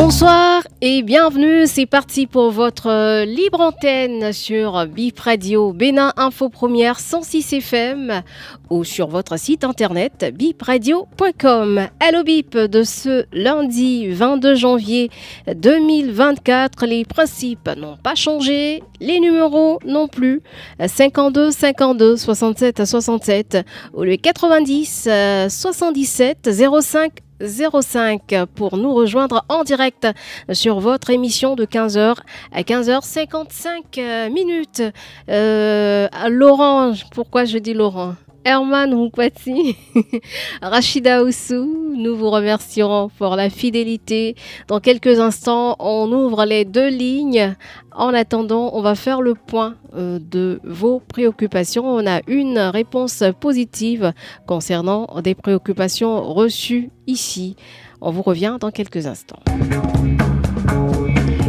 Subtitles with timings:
[0.00, 6.48] Bonsoir et bienvenue, c'est parti pour votre euh, libre antenne sur Bip Radio Bénin Info
[6.48, 8.22] Première 106 FM
[8.70, 11.88] ou sur votre site internet bipradio.com.
[12.00, 15.10] Hello Bip de ce lundi 22 janvier
[15.52, 20.42] 2024, les principes n'ont pas changé, les numéros non plus.
[20.78, 23.58] 52 52 67 67
[23.94, 25.08] ou le 90
[25.48, 26.48] 77
[26.80, 30.06] 05 05 pour nous rejoindre en direct
[30.52, 32.16] sur votre émission de 15h
[32.52, 34.82] à 15h55 minutes.
[35.28, 38.14] Euh, Laurent, pourquoi je dis Laurent?
[38.44, 39.76] Herman Moukwati,
[40.62, 44.36] Rachida Oussou, nous vous remercions pour la fidélité.
[44.68, 47.54] Dans quelques instants, on ouvre les deux lignes.
[47.98, 51.84] En attendant, on va faire le point euh, de vos préoccupations.
[51.84, 54.12] On a une réponse positive
[54.46, 57.56] concernant des préoccupations reçues ici.
[58.00, 59.40] On vous revient dans quelques instants.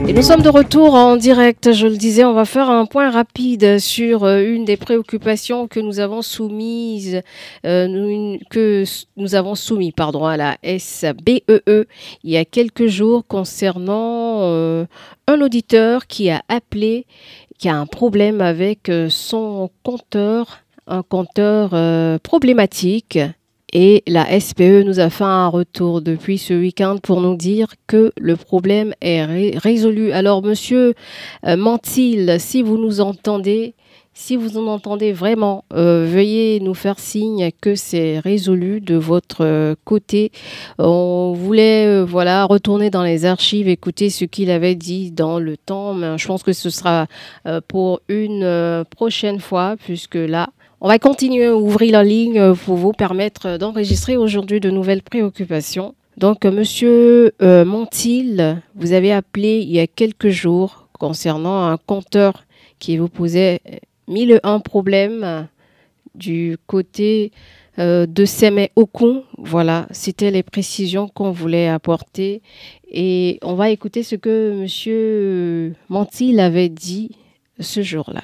[0.10, 1.72] Et nous sommes de retour en direct.
[1.72, 5.80] Je le disais, on va faire un point rapide sur euh, une des préoccupations que
[5.80, 7.22] nous avons soumises,
[7.64, 8.86] euh, que
[9.18, 11.86] nous avons soumis, pardon, à la SBEE e
[12.24, 14.86] il y a quelques jours concernant euh,
[15.28, 17.06] un auditeur qui a appelé,
[17.60, 21.70] qui a un problème avec son compteur, un compteur
[22.22, 23.20] problématique
[23.73, 28.11] et la SPE nous a fait un retour depuis ce week-end pour nous dire que
[28.20, 29.23] le problème est
[29.58, 30.11] résolu.
[30.11, 30.94] Alors, monsieur
[31.45, 33.76] euh, Mantil, si vous nous entendez,
[34.14, 39.45] si vous en entendez vraiment, euh, veuillez nous faire signe que c'est résolu de votre
[39.45, 40.31] euh, côté.
[40.80, 45.94] On voulait voilà retourner dans les archives, écouter ce qu'il avait dit dans le temps,
[45.94, 47.08] mais je pense que ce sera
[47.67, 50.49] pour une prochaine fois, puisque là,
[50.82, 55.94] on va continuer à ouvrir la ligne pour vous permettre d'enregistrer aujourd'hui de nouvelles préoccupations.
[56.17, 62.45] Donc, Monsieur euh, Montil, vous avez appelé il y a quelques jours concernant un compteur
[62.80, 63.62] qui vous posait
[64.08, 65.48] mille un problèmes
[66.16, 67.32] du côté
[67.78, 69.23] euh, de Semé Okun.
[69.38, 72.42] Voilà, c'était les précisions qu'on voulait apporter.
[72.89, 77.12] Et on va écouter ce que Monsieur Montil avait dit
[77.60, 78.23] ce jour-là.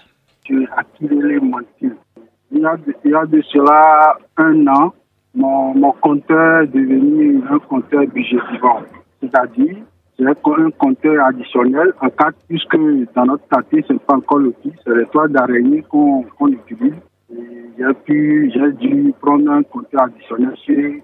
[2.55, 4.93] Il y, a il y a de cela un an,
[5.33, 8.79] mon, compteur est devenu un compteur budgétivant.
[9.19, 9.75] C'est-à-dire,
[10.17, 12.77] j'ai un compteur additionnel en cas, puisque
[13.13, 16.93] dans notre quartier, ce n'est pas encore le l'outil, c'est les d'araignée qu'on utilise.
[17.29, 21.03] J'ai dû prendre un compteur additionnel chez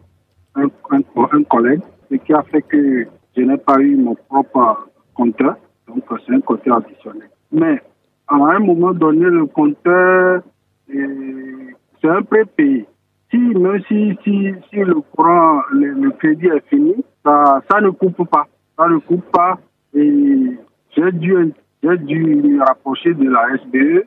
[0.55, 0.69] un,
[1.49, 5.57] collègue, ce qui a fait que je n'ai pas eu mon propre compteur.
[5.89, 7.27] Donc, c'est un compteur additionnel.
[7.51, 7.81] Mais,
[8.29, 10.43] à un moment donné, le compteur
[10.87, 12.85] c'est un prépayé.
[13.29, 18.29] Si, même si, si, si le courant, le, crédit est fini, ça, ça ne coupe
[18.29, 18.47] pas.
[18.77, 19.57] Ça ne coupe pas.
[19.93, 20.57] Et
[20.95, 21.53] j'ai dû,
[21.83, 24.05] j'ai dû me rapprocher de la SBE.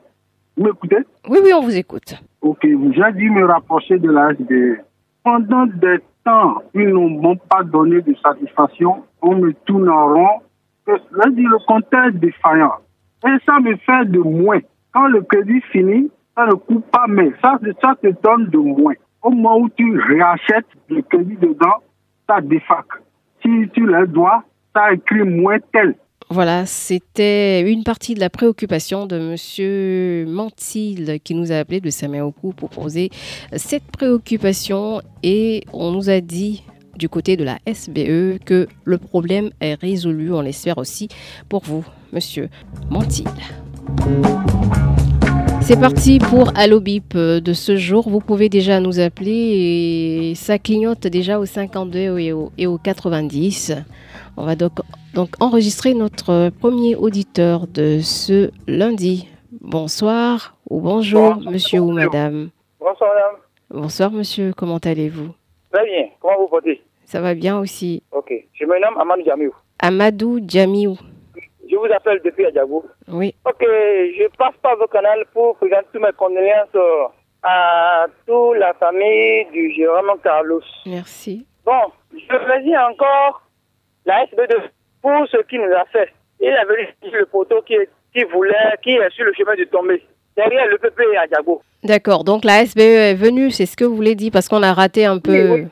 [0.57, 0.99] Vous m'écoutez?
[1.29, 2.15] Oui, oui, on vous écoute.
[2.43, 4.81] Ok, j'ai dû me rapprocher de la SBE.
[5.23, 9.05] Pendant des temps, ils ne m'ont pas donné de satisfaction.
[9.23, 10.41] On me tourne en rond.
[10.87, 12.75] Là, dit le compteur est défaillant.
[13.27, 14.61] Et ça me fait de moins.
[14.93, 18.95] Quand le crédit finit, ça ne coupe pas, mais ça, ça te donne de moins.
[19.23, 21.81] Au moment où tu réachètes le crédit dedans,
[22.29, 22.87] ça défac.
[23.43, 24.43] Si tu le dois,
[24.75, 25.95] ça écrit moins tel.
[26.31, 31.91] Voilà, c'était une partie de la préoccupation de Monsieur Mantil qui nous a appelé de
[31.91, 33.11] Saméoku pour poser
[33.53, 36.65] cette préoccupation et on nous a dit
[36.97, 40.33] du côté de la SBE que le problème est résolu.
[40.33, 41.09] On l'espère aussi
[41.49, 42.49] pour vous, Monsieur
[42.91, 43.29] Mantil.
[45.67, 48.07] C'est parti pour Allo Bip de ce jour.
[48.11, 49.31] Vous pouvez déjà nous appeler
[50.31, 53.73] et ça clignote déjà au 52 et au, et au 90.
[54.37, 54.73] On va donc,
[55.15, 59.27] donc enregistrer notre premier auditeur de ce lundi.
[59.63, 62.51] Bonsoir ou bonjour, monsieur ou madame.
[62.79, 63.41] Bonsoir, madame.
[63.83, 64.53] Bonsoir, monsieur.
[64.55, 65.31] Comment allez-vous?
[65.73, 66.09] Très bien.
[66.21, 66.83] Comment vous portez?
[67.07, 68.03] Ça va bien aussi.
[68.13, 68.33] Ok.
[68.53, 69.55] Je me nomme Amadou Djamiou.
[69.79, 70.99] Amadou Djamiou.
[71.75, 72.85] Je vous appelle depuis Adjabou.
[73.09, 73.35] Oui.
[73.45, 76.69] Ok, je passe par votre canal pour présenter toutes mes condoléances
[77.43, 80.63] à toute la famille du Jérôme Carlos.
[80.87, 81.45] Merci.
[81.67, 83.43] Bon, je remercie encore
[84.07, 84.55] la SB2
[85.03, 86.11] pour ce qu'il nous a fait.
[86.39, 87.75] Il a venu le poteau qui,
[88.15, 90.01] qui voulait, qui est sur le chemin de tomber.
[90.37, 91.27] Derrière le PP à
[91.83, 94.73] D'accord, donc la SBE est venue, c'est ce que vous voulez dire, parce qu'on a
[94.73, 95.65] raté un peu.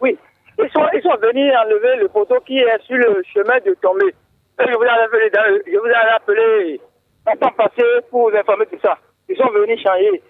[0.00, 0.18] Oui,
[0.58, 4.12] Ils sont, ils sont venus enlever le poteau qui est sur le chemin de tomber.
[4.58, 5.30] Je vous ai appelé,
[5.66, 6.80] je vous ai
[7.26, 8.98] en temps passé pour vous informer de ça.
[9.28, 10.22] Ils sont venus changer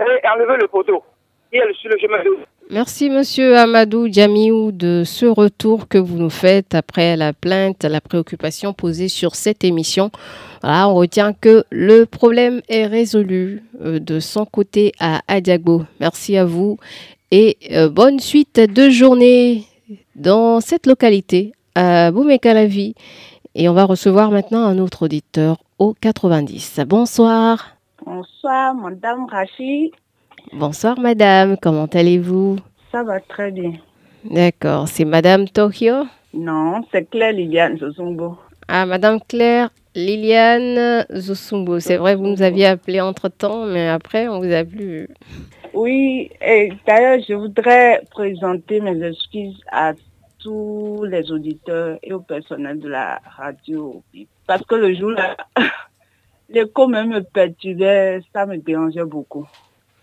[0.00, 1.02] et enlever le poteau
[1.50, 2.30] qui est sur le chemin de
[2.70, 8.00] Merci, monsieur Amadou Djamiou, de ce retour que vous nous faites après la plainte, la
[8.00, 10.10] préoccupation posée sur cette émission.
[10.62, 15.82] Voilà, on retient que le problème est résolu euh, de son côté à Adiago.
[16.00, 16.78] Merci à vous
[17.30, 19.64] et euh, bonne suite de journée
[20.14, 22.94] dans cette localité, à Boumekalavi.
[23.56, 26.80] Et on va recevoir maintenant un autre auditeur au 90.
[26.88, 27.76] Bonsoir.
[28.04, 29.92] Bonsoir, madame Rachid.
[30.52, 31.56] Bonsoir, madame.
[31.62, 32.56] Comment allez-vous?
[32.90, 33.74] Ça va très bien.
[34.24, 34.88] D'accord.
[34.88, 36.04] C'est madame Tokyo?
[36.32, 38.36] Non, c'est Claire Liliane Zosumbo.
[38.66, 41.78] Ah, madame Claire Liliane Zosumbo.
[41.78, 45.08] C'est vrai, vous nous aviez appelé entre-temps, mais après, on vous a plus.
[45.74, 49.92] Oui, et d'ailleurs, je voudrais présenter mes excuses à
[50.44, 54.02] tous les auditeurs et au personnel de la radio.
[54.46, 55.36] Parce que le jour-là,
[56.50, 59.46] l'écho même me perturbait, ça me dérangeait beaucoup.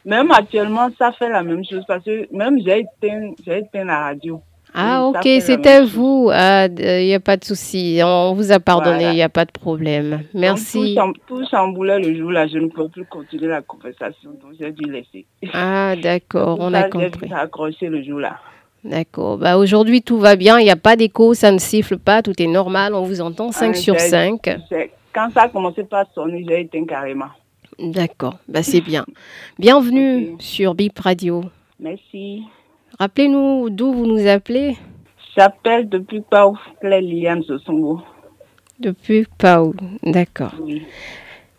[0.04, 4.00] Même actuellement, ça fait la même chose parce que même j'ai éteint, j'ai éteint la
[4.00, 4.42] radio.
[4.74, 6.32] Ah, ok, c'était vous.
[6.32, 8.00] Il n'y a pas de souci.
[8.04, 9.14] On vous a pardonné, il Voilà.
[9.14, 10.24] n'y a pas de problème.
[10.34, 10.80] Merci.
[10.80, 14.72] tout, cham- tout chamboulait le jour-là, je ne peux plus continuer la conversation, donc j'ai
[14.72, 15.26] dû laisser.
[15.54, 17.28] Ah, d'accord, on ça, a J'ai compris.
[17.28, 18.40] dû accrocher le jour-là.
[18.84, 19.38] D'accord.
[19.38, 20.60] Bah, Aujourd'hui, tout va bien.
[20.60, 22.94] Il n'y a pas d'écho, ça ne siffle pas, tout est normal.
[22.96, 24.42] On vous entend 5 Ah, sur j'ai- 5.
[24.70, 27.28] C'est- Quand ça a commencé par sonner, j'ai éteint carrément.
[27.78, 29.06] D'accord, bah, c'est bien.
[29.60, 31.44] Bienvenue sur Bip Radio.
[31.80, 32.44] Merci.
[33.00, 34.78] Rappelez-nous d'où vous nous appelez
[35.36, 38.02] J'appelle depuis Pau, Liliane Sosongo.
[38.80, 39.74] depuis Pau.
[40.04, 40.54] D'accord.
[40.62, 40.82] Oui.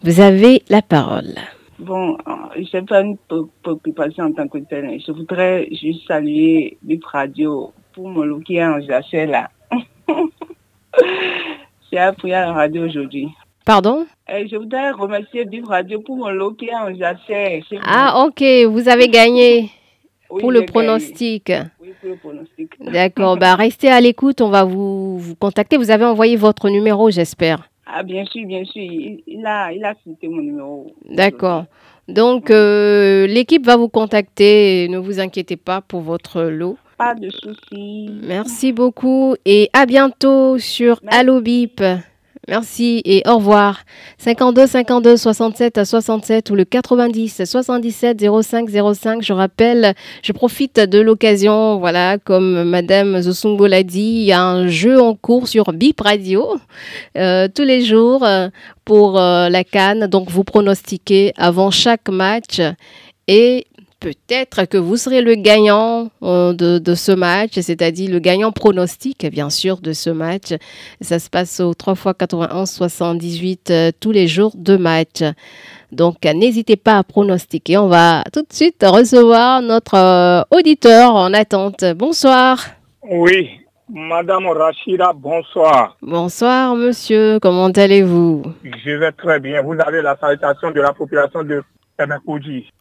[0.02, 1.34] Vous avez la parole.
[1.82, 5.00] Bon, euh, j'ai pas une pré- préoccupation en tant que telle.
[5.04, 9.50] Je voudrais juste saluer Bip Radio pour mon look qui est en jachère là.
[11.90, 13.28] j'ai appris à la radio aujourd'hui.
[13.64, 14.06] Pardon?
[14.28, 17.76] Et je voudrais remercier Bip Radio pour mon lot qui est en vous.
[17.84, 19.70] Ah, ok, vous avez gagné
[20.30, 21.52] Oui, pour le pronostic.
[21.80, 22.70] Oui, pour le pronostic.
[22.80, 25.76] D'accord, bah, restez à l'écoute, on va vous, vous contacter.
[25.76, 27.68] Vous avez envoyé votre numéro, j'espère.
[27.94, 28.82] Ah, bien sûr, bien sûr.
[28.82, 30.86] Il, a, il a cité mon numéro.
[31.10, 31.66] D'accord.
[32.08, 34.88] Donc, euh, l'équipe va vous contacter.
[34.88, 36.78] Ne vous inquiétez pas pour votre lot.
[36.96, 38.10] Pas de soucis.
[38.26, 41.18] Merci beaucoup et à bientôt sur Merci.
[41.18, 41.82] Allo Bip.
[42.48, 43.84] Merci et au revoir.
[44.18, 49.22] 52 52 67 à 67 ou le 90 77 05 05.
[49.22, 54.42] Je rappelle, je profite de l'occasion, voilà, comme Madame Zosungo l'a dit, il y a
[54.42, 56.56] un jeu en cours sur Bip Radio
[57.16, 58.48] euh, tous les jours euh,
[58.84, 60.08] pour euh, la Cannes.
[60.08, 62.60] Donc vous pronostiquez avant chaque match
[63.28, 63.66] et
[64.02, 69.24] peut-être que vous serez le gagnant euh, de, de ce match, c'est-à-dire le gagnant pronostic,
[69.30, 70.54] bien sûr, de ce match.
[71.00, 75.22] Ça se passe au 3 x 91 78 euh, tous les jours de match.
[75.92, 77.78] Donc, n'hésitez pas à pronostiquer.
[77.78, 81.84] On va tout de suite recevoir notre euh, auditeur en attente.
[81.94, 82.58] Bonsoir.
[83.08, 83.50] Oui,
[83.88, 85.96] Madame Rachida, bonsoir.
[86.02, 87.38] Bonsoir, monsieur.
[87.40, 88.42] Comment allez-vous?
[88.64, 89.62] Je vais très bien.
[89.62, 91.62] Vous avez la salutation de la population de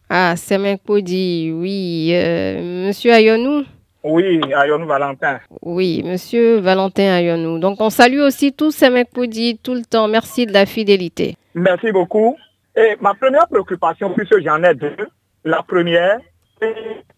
[0.09, 2.11] Ah, Semenkodi, oui.
[2.13, 3.63] Euh, monsieur Ayonou?
[4.03, 5.39] Oui, Ayon Valentin.
[5.61, 7.59] Oui, monsieur Valentin Ayonou.
[7.59, 10.07] Donc, on salue aussi tous Semenkodi tout le temps.
[10.07, 11.35] Merci de la fidélité.
[11.53, 12.35] Merci beaucoup.
[12.75, 14.95] Et ma première préoccupation, puisque j'en ai deux,
[15.43, 16.19] la première,
[16.61, 16.75] c'est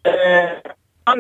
[0.08, 0.46] euh,
[1.08, 1.14] en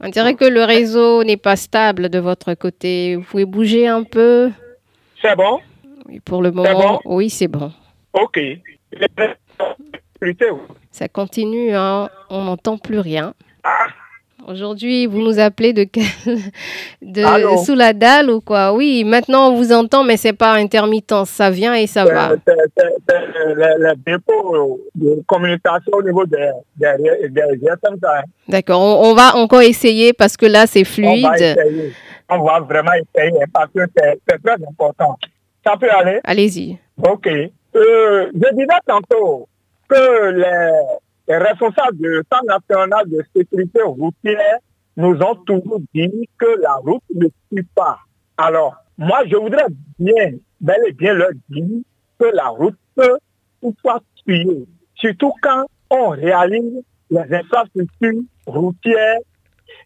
[0.00, 3.16] On dirait que le réseau n'est pas stable de votre côté.
[3.16, 4.50] Vous pouvez bouger un peu?
[5.22, 5.60] C'est bon?
[6.08, 7.16] Oui, pour le moment, bon?
[7.16, 7.72] oui, c'est bon.
[8.12, 8.38] Ok.
[10.90, 12.08] Ça continue, hein.
[12.30, 13.34] on n'entend plus rien.
[14.46, 15.84] Aujourd'hui, vous nous appelez de,
[17.02, 18.72] de Allô sous la dalle ou quoi?
[18.72, 21.24] Oui, maintenant on vous entend, mais c'est pas intermittent.
[21.24, 22.30] Ça vient et ça va.
[22.46, 22.54] c'est-
[23.54, 28.22] le, dépôt de communication au niveau des, ça, hein.
[28.48, 31.26] D'accord, on, on va encore essayer parce que là c'est On va fluide.
[31.34, 31.92] essayer.
[32.28, 35.18] On va vraiment essayer parce que c'est très important.
[35.64, 36.20] Ça peut aller?
[36.22, 36.78] Allez-y.
[37.02, 37.28] Ok.
[37.76, 39.48] Euh, je disais tantôt
[39.88, 40.72] que les,
[41.28, 44.58] les responsables du Centre national de sécurité routière
[44.96, 47.98] nous ont toujours dit que la route ne suit pas.
[48.38, 49.66] Alors, moi, je voudrais
[49.98, 51.66] bien, bel et bien leur dire
[52.18, 53.18] que la route peut
[53.60, 54.64] toutefois suivre,
[54.94, 59.18] surtout quand on réalise les infrastructures routières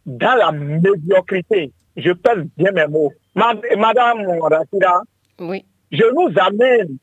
[0.06, 1.72] dans la médiocrité.
[1.96, 3.12] Je pèse bien mes mots.
[3.34, 5.02] Ma- Madame Rachida,
[5.40, 5.64] Oui.
[5.90, 6.96] je nous amène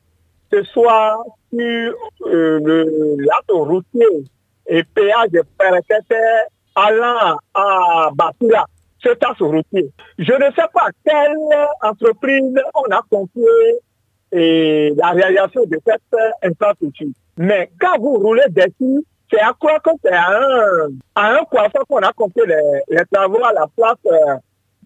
[0.52, 1.94] ce soir sur
[2.26, 4.06] euh, l'axe routier
[4.66, 6.14] et péage Perekete
[6.74, 8.64] allant à Batula.
[9.02, 9.90] ce taxe routier.
[10.18, 11.36] Je ne sais pas quelle
[11.82, 13.44] entreprise on a confié
[14.32, 16.02] et la réalisation de cette
[16.42, 17.08] infrastructure.
[17.36, 22.12] Mais quand vous roulez dessus, c'est à quoi c'est à un, à un qu'on a
[22.12, 24.36] confié les, travaux à la place euh,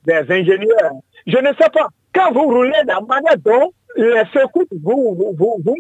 [0.05, 0.93] des ingénieurs.
[1.27, 1.89] Je ne sais pas.
[2.15, 5.77] Quand vous roulez la manière dont les secousses vous, vous, vous,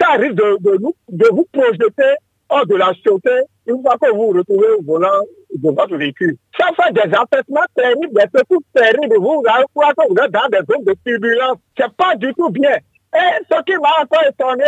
[0.00, 2.14] ça arrive de, de, vous, projeter
[2.48, 5.22] hors de la chaussée une fois que vous vous retrouvez au volant
[5.54, 6.36] de votre véhicule.
[6.58, 9.16] Ça fait des affectements terribles, des secousses terribles.
[9.18, 11.58] Vous allez vous êtes dans des zones de turbulence.
[11.78, 12.76] C'est pas du tout bien.
[13.14, 14.64] Et ce qui m'a encore étonné,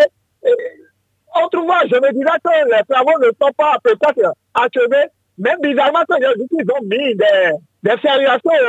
[1.44, 5.08] autrefois, je me disais que les travaux ne sont pas peut-être achevés,
[5.38, 7.96] mais bizarrement, ils ont mis des, des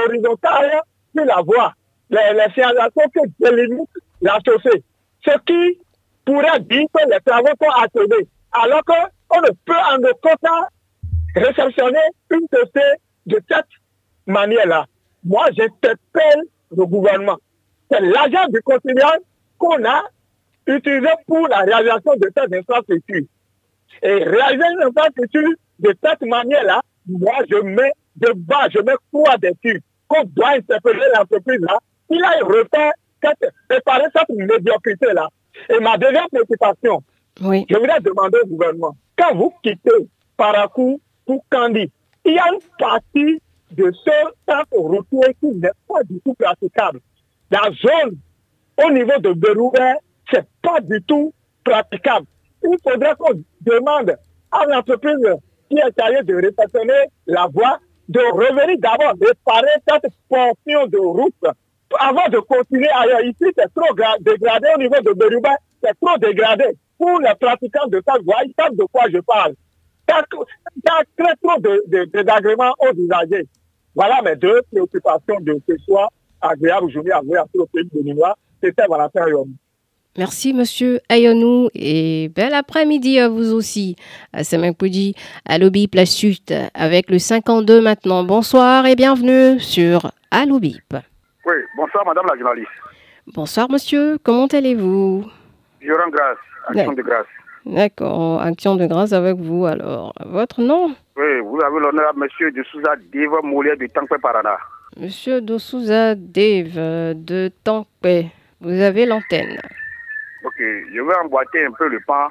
[0.05, 0.81] horizontales
[1.15, 1.73] sur la voie,
[2.09, 3.89] les, les qui délimitent
[4.21, 4.83] la chaussée.
[5.25, 5.79] Ce qui
[6.25, 10.67] pourrait dire que les travaux sont achevés, alors qu'on ne peut en aucun cas
[11.35, 11.99] réceptionner
[12.31, 13.65] une chaussée de cette
[14.25, 14.85] manière-là.
[15.23, 16.43] Moi, j'interpelle
[16.75, 17.37] le gouvernement.
[17.91, 19.11] C'est l'agent du quotidien
[19.57, 20.03] qu'on a
[20.67, 23.23] utilisé pour la réalisation de cette infrastructure.
[24.01, 25.49] Et réaliser une infrastructure
[25.79, 29.81] de cette manière-là, moi, je mets de bas, je mets quoi dessus?
[30.07, 31.79] Qu'on doit interpeller l'entreprise-là.
[32.09, 35.27] Il a refait cette, médiocrité-là.
[35.69, 37.03] Et ma deuxième préoccupation,
[37.41, 37.65] oui.
[37.69, 41.91] je voudrais demander au gouvernement, quand vous quittez Paracou pour Candy,
[42.25, 44.11] il y a une partie de ce
[44.47, 46.99] centre routier qui n'est pas du tout praticable.
[47.49, 48.17] La zone
[48.85, 49.95] au niveau de Berouet,
[50.31, 51.33] c'est pas du tout
[51.63, 52.27] praticable.
[52.63, 54.15] Il faudrait qu'on demande
[54.51, 55.17] à l'entreprise
[55.69, 61.33] qui est allée de réceptionner la voie de revenir d'abord réparer cette portion de route
[61.99, 63.21] avant de continuer ailleurs.
[63.21, 66.65] Ici, c'est trop dégradé au niveau de Berouet, c'est trop dégradé.
[66.97, 69.53] Pour les pratiquants de voie, ils savent de quoi je parle.
[70.09, 71.59] Il y a très trop
[72.13, 73.47] désagréments aux usagers.
[73.93, 76.09] Voilà mes deux préoccupations de ce soir
[76.41, 78.37] agréable aujourd'hui à voir sur le pays de Ninois.
[78.63, 79.53] C'était Valentin Ayonou.
[80.17, 83.95] Merci, monsieur Ayonou, et bel après-midi à vous aussi.
[84.33, 85.13] À Semampudi,
[85.45, 86.39] à Lobby Place Sud,
[86.73, 88.23] avec le 52 maintenant.
[88.23, 90.95] Bonsoir et bienvenue sur Alobip.
[91.47, 92.69] Oui, bonsoir, madame la journaliste.
[93.33, 94.17] Bonsoir, monsieur.
[94.21, 95.25] Comment allez-vous?
[95.79, 96.37] Je rends grâce.
[96.67, 97.25] Action de grâce.
[97.65, 100.13] D'accord, action de grâce avec vous alors.
[100.25, 100.93] Votre nom?
[101.15, 104.57] Oui, vous avez l'honneur, monsieur de Souza Deva Moulier de Tankwe Parana.
[104.99, 108.25] Monsieur de Souza Dave de Tankwe,
[108.59, 109.57] vous avez l'antenne.
[110.43, 112.29] Ok, je vais emboîter un peu le pas,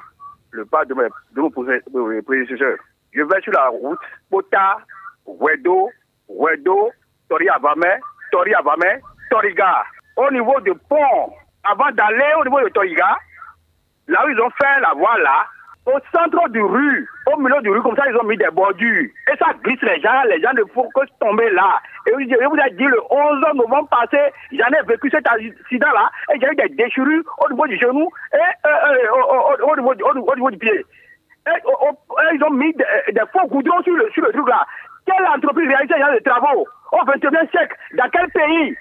[0.51, 2.77] le pas de mes, de mes prédécesseurs.
[3.13, 4.77] Je vais sur la route, Pota,
[5.25, 5.89] Wedo,
[6.27, 6.91] Wedo,
[7.29, 7.47] Tori
[8.31, 9.83] Tori Avame, Toriga.
[10.15, 13.17] Au niveau du pont, avant d'aller au niveau de Toriga,
[14.07, 15.45] là où ils ont fait la voie là,
[15.87, 19.09] au centre du rue, au milieu du rue, comme ça, ils ont mis des bordures.
[19.31, 21.79] Et ça glisse les gens, les gens ne font que tomber là.
[22.07, 24.19] Et je vous ai dit, le 11 novembre passé,
[24.51, 28.67] j'en ai vécu cet accident-là, et j'ai eu des déchirures au niveau du genou et
[29.63, 30.85] au, niveau, au, niveau, du pied.
[31.47, 31.59] Et,
[32.33, 34.65] ils ont mis des, faux goudrons sur le, sur le truc là.
[35.05, 36.67] Quelle entreprise réalise ce genre de travaux?
[36.91, 38.75] Au 21e siècle Dans quel pays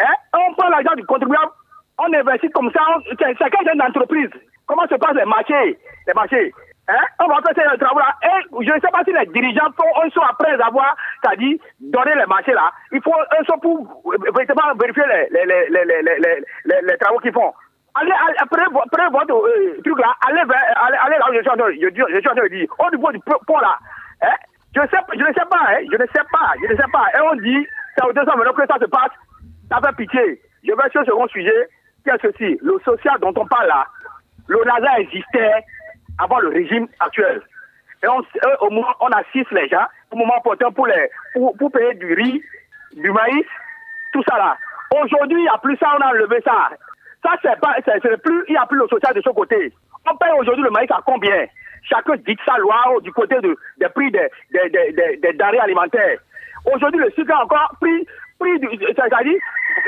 [0.00, 0.14] hein?
[0.34, 1.52] On prend l'argent du contribuable,
[1.98, 4.30] on investit comme ça, c'est quelle entreprise
[4.66, 5.78] Comment se passent les marchés?
[6.06, 6.52] Les marchés
[6.86, 7.00] Hein?
[7.18, 8.12] On va faire ces travaux-là.
[8.22, 12.14] Et je ne sais pas si les dirigeants font un saut après avoir, c'est-à-dire donner
[12.14, 12.70] les marchés là.
[12.92, 17.54] Il faut un saut pour véritablement vérifier les, les, les, les, travaux qu'ils font.
[17.94, 21.56] Allez, après, après votre euh, truc là, allez, allez, allez là où je suis en
[21.56, 23.78] train de dire, au niveau du pont là,
[24.22, 24.36] hein?
[24.74, 25.78] Je, sais, je ne sais pas, hein?
[25.90, 27.06] je ne sais pas, je ne sais pas.
[27.14, 27.66] Et on dit,
[27.96, 29.12] c'est au 200 maintenant que ça se passe,
[29.70, 30.40] ça fait pitié.
[30.66, 31.68] Je vais sur ce second sujet,
[32.02, 33.86] qui est ceci, le social dont on parle là,
[34.48, 35.64] le NASA existait
[36.18, 37.42] avant le régime actuel.
[38.02, 38.22] Et on,
[38.60, 42.12] au moins, on assiste les gens, au moment opportun pour, les, pour, pour payer du
[42.14, 42.42] riz,
[42.96, 43.46] du maïs,
[44.12, 44.56] tout ça là.
[44.94, 46.70] Aujourd'hui, il n'y a plus ça, on a enlevé ça.
[47.22, 49.72] Ça, c'est pas, c'est plus, il n'y a plus le social de ce côté.
[50.06, 51.46] On paye aujourd'hui le maïs à combien?
[51.84, 56.18] Chacun dit sa loi du côté de, des prix des, des, des, des, denrées alimentaires.
[56.72, 58.06] Aujourd'hui, le sucre a encore pris,
[58.38, 59.38] prix c'est-à-dire,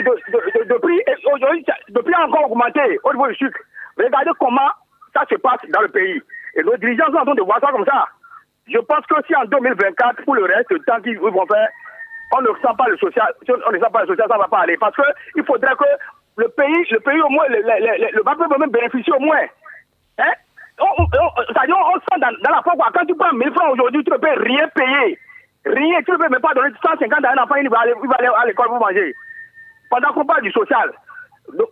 [0.05, 1.01] de, de, prix,
[1.33, 3.59] aujourd'hui, le a encore augmenté au niveau du sucre.
[3.97, 4.71] Regardez comment
[5.15, 6.21] ça se passe dans le pays.
[6.57, 8.05] Et nos dirigeants sont en train de voir ça comme ça.
[8.69, 11.69] Je pense que si en 2024, pour le reste, le temps qu'ils vont faire,
[12.37, 14.49] on ne sent pas le social, on ne sent pas le social, ça ne va
[14.49, 14.77] pas aller.
[14.77, 15.85] Parce qu'il faudrait que
[16.37, 19.47] le pays, le pays au moins, le, le, le, peut même bénéficier au moins.
[20.19, 20.33] Hein?
[20.79, 24.43] C'est-à-dire, on, sent dans, la foi, quand tu prends 1000 francs aujourd'hui, tu ne peux
[24.43, 25.19] rien payer.
[25.65, 28.09] Rien, tu ne peux même pas donner 150 à un enfant, il va aller, il
[28.09, 29.15] va aller à l'école pour manger.
[29.91, 30.93] Pendant qu'on parle du social.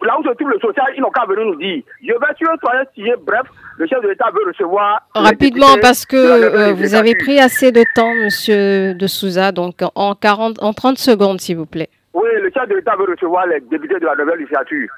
[0.03, 1.83] Là où se trouve le social, ils n'ont qu'à venir nous dire.
[2.01, 3.43] Je vais sur un toilette signé, bref,
[3.77, 5.03] le chef de l'État veut recevoir.
[5.15, 10.15] Rapidement, parce que euh, vous avez pris assez de temps, monsieur de Souza, donc en,
[10.15, 11.91] 40, en 30 secondes, s'il vous plaît.
[12.13, 14.89] Oui, le chef de l'État veut recevoir les députés de la nouvelle législature.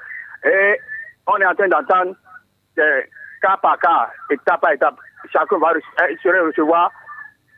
[0.45, 0.79] Et
[1.25, 2.15] on est en train d'entendre
[3.41, 4.95] cas par cas, étape par étape.
[5.31, 5.73] Chacun va
[6.45, 6.91] recevoir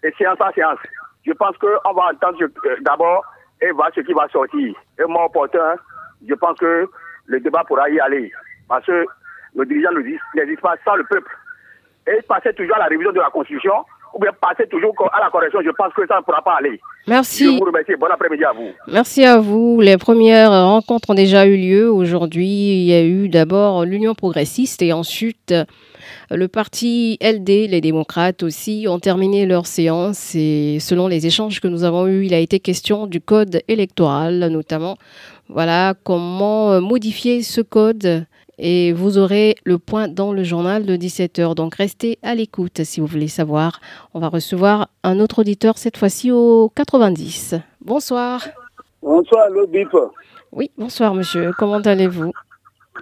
[0.03, 0.79] et séance par séance.
[1.25, 3.23] Je pense qu'on va entendre euh, d'abord
[3.61, 4.73] et voir ce qui va sortir.
[4.97, 5.75] Et moi, opportun,
[6.27, 6.89] je pense que
[7.25, 8.31] le débat pourra y aller.
[8.67, 9.05] Parce que
[9.55, 9.91] nos dirigeants
[10.35, 11.31] n'existent pas sans le peuple.
[12.07, 15.29] Et passer toujours à la révision de la Constitution, ou bien passer toujours à la
[15.29, 16.79] correction, je pense que ça ne pourra pas aller.
[17.07, 17.45] Merci.
[17.45, 17.95] Je vous remercie.
[17.95, 18.69] Bon après-midi à vous.
[18.87, 19.81] Merci à vous.
[19.81, 21.91] Les premières rencontres ont déjà eu lieu.
[21.91, 25.53] Aujourd'hui, il y a eu d'abord l'Union progressiste et ensuite
[26.31, 31.67] le parti LD, les démocrates aussi, ont terminé leur séance et selon les échanges que
[31.67, 34.97] nous avons eus, il a été question du code électoral, notamment.
[35.47, 38.25] Voilà comment modifier ce code
[38.59, 41.55] et vous aurez le point dans le journal de 17h.
[41.55, 43.79] Donc restez à l'écoute si vous voulez savoir.
[44.13, 47.55] On va recevoir un autre auditeur cette fois-ci au 90.
[47.81, 48.45] Bonsoir.
[49.01, 49.95] Bonsoir, le bip.
[50.51, 51.51] Oui, bonsoir monsieur.
[51.57, 52.31] Comment allez-vous?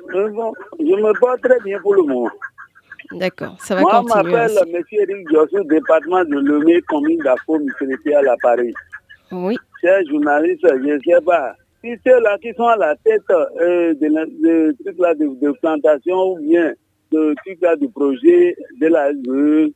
[0.10, 2.30] Je me porte très bien pour le moment.
[3.14, 4.32] D'accord, ça va Moi, continuer.
[4.32, 4.84] Moi, m'appelle M.
[4.92, 8.74] Eric Jossou, département de Lemay, commune d'Afro, municipalité à Paris.
[9.32, 9.58] Oui.
[9.82, 11.56] Cher journaliste, je ne sais pas.
[12.06, 14.26] Ceux-là qui sont à la tête euh, de, là
[15.16, 16.74] de, de, plantation ou bien
[17.12, 19.72] de truc là du projet de la SE,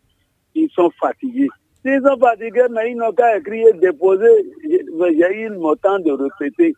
[0.56, 1.48] ils sont fatigués.
[1.84, 6.74] S'ils sont fatigués, mais ils n'ont qu'à écrire, déposer, j'ai eu le temps de répéter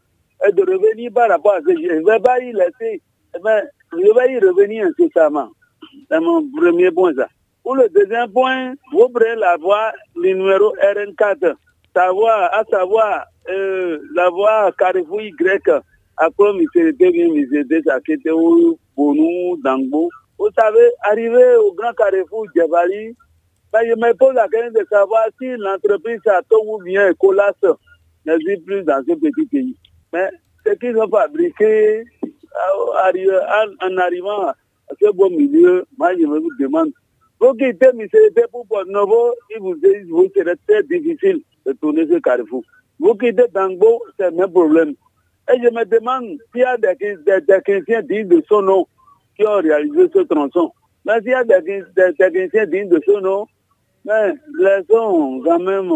[0.48, 3.02] et de revenir par rapport à ce je ne vais pas y laisser,
[3.44, 5.50] mais je vais y revenir incessamment.
[6.10, 7.28] C'est mon premier point, ça.
[7.64, 11.54] Pour le deuxième point, vous prenez la voie, le numéro RN4,
[11.96, 15.62] savoir, à savoir euh, la voie Carrefour Y,
[16.38, 20.10] quoi Misérété vient Misérété, Sakete ou Bonou, Dangbo.
[20.38, 23.16] Vous savez, arriver au grand Carrefour Djabali,
[23.72, 27.54] ben, je me pose la question de savoir si l'entreprise Sato ou bien Colas
[28.26, 29.76] n'existe plus dans ce petit pays.
[30.14, 30.30] Mais
[30.66, 32.04] ce qu'ils ont fabriqué
[32.54, 34.56] en, en arrivant à
[35.02, 36.92] ce beau milieu, moi je me demande,
[37.40, 42.08] vous quittez Misérété pour Porto Novo, il vous, il vous serait très difficile de tourner
[42.08, 42.64] ce carrefour.
[43.00, 44.94] Vous quittez Dangbo, c'est le même problème.
[45.52, 48.88] Et je me demande s'il y a des, techniciens dignes de son nom
[49.36, 50.72] qui ont réalisé ce tronçon.
[51.06, 51.84] Mais s'il y a des,
[52.18, 53.48] techniciens dignes de son nom,
[54.06, 55.92] laissons quand même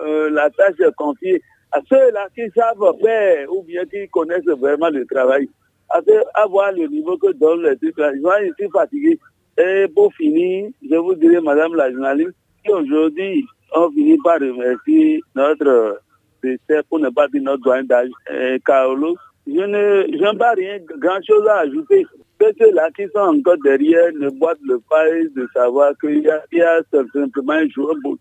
[0.00, 5.04] euh, la tâche confiée à ceux-là qui savent faire ou bien qui connaissent vraiment le
[5.06, 5.48] travail.
[5.88, 6.00] À,
[6.34, 8.12] à voir le niveau que donne les trucs là.
[8.14, 9.18] Je suis fatigué.
[9.58, 12.32] Et pour finir, je vous dirai, madame la journaliste,
[12.64, 16.00] qu'aujourd'hui, on finit par remercier notre
[16.42, 17.84] décès, pour ne pas dire notre doyen
[18.30, 19.16] euh, Carolo.
[19.46, 22.06] Je je pas rien, grand-chose à ajouter.
[22.40, 26.82] Ceux-là qui sont encore derrière ne boîtent le paille de savoir qu'il y, y, a
[26.90, 28.18] simplement un jour, un beau,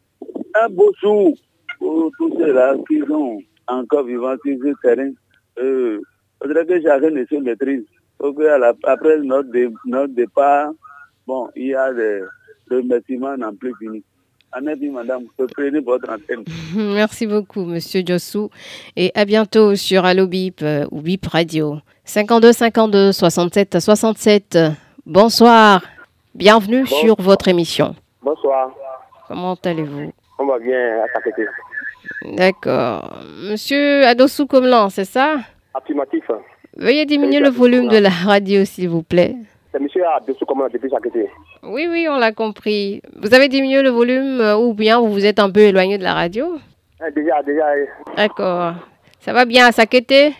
[0.53, 1.35] un beau jour
[1.79, 5.11] pour tous ceux-là qui sont encore vivants sur ce terrain.
[5.59, 5.99] Euh,
[6.41, 7.85] faudrait que chacun ne se maîtrise.
[8.83, 10.71] Après notre départ,
[11.25, 12.21] bon, il y a des
[12.69, 14.03] remerciements n'en plus fini.
[14.53, 15.23] Annette, madame,
[15.55, 16.43] prenez votre antenne.
[16.75, 18.49] Merci beaucoup, monsieur Jossou.
[18.97, 21.77] Et à bientôt sur Allo Bip euh, ou Bip Radio.
[22.03, 24.57] 52 52 67 67.
[25.05, 25.81] Bonsoir.
[26.35, 26.95] Bienvenue bon.
[26.97, 27.95] sur votre émission.
[28.21, 28.71] Bonsoir.
[29.27, 30.11] Comment allez-vous?
[30.37, 32.35] On va bien à.
[32.35, 33.19] D'accord.
[33.49, 35.37] Monsieur Adossou Komlan, c'est ça?
[35.73, 36.25] Affirmatif.
[36.75, 39.35] Veuillez diminuer le volume de la radio, s'il vous plaît.
[39.71, 41.29] C'est monsieur Adossou Komlan depuis Takete.
[41.63, 43.01] Oui, oui, on l'a compris.
[43.21, 46.03] Vous avez diminué le volume euh, ou bien vous vous êtes un peu éloigné de
[46.03, 46.57] la radio?
[47.15, 47.65] Déjà, déjà.
[48.17, 48.73] D'accord.
[49.21, 50.33] Ça va bien à Sakété?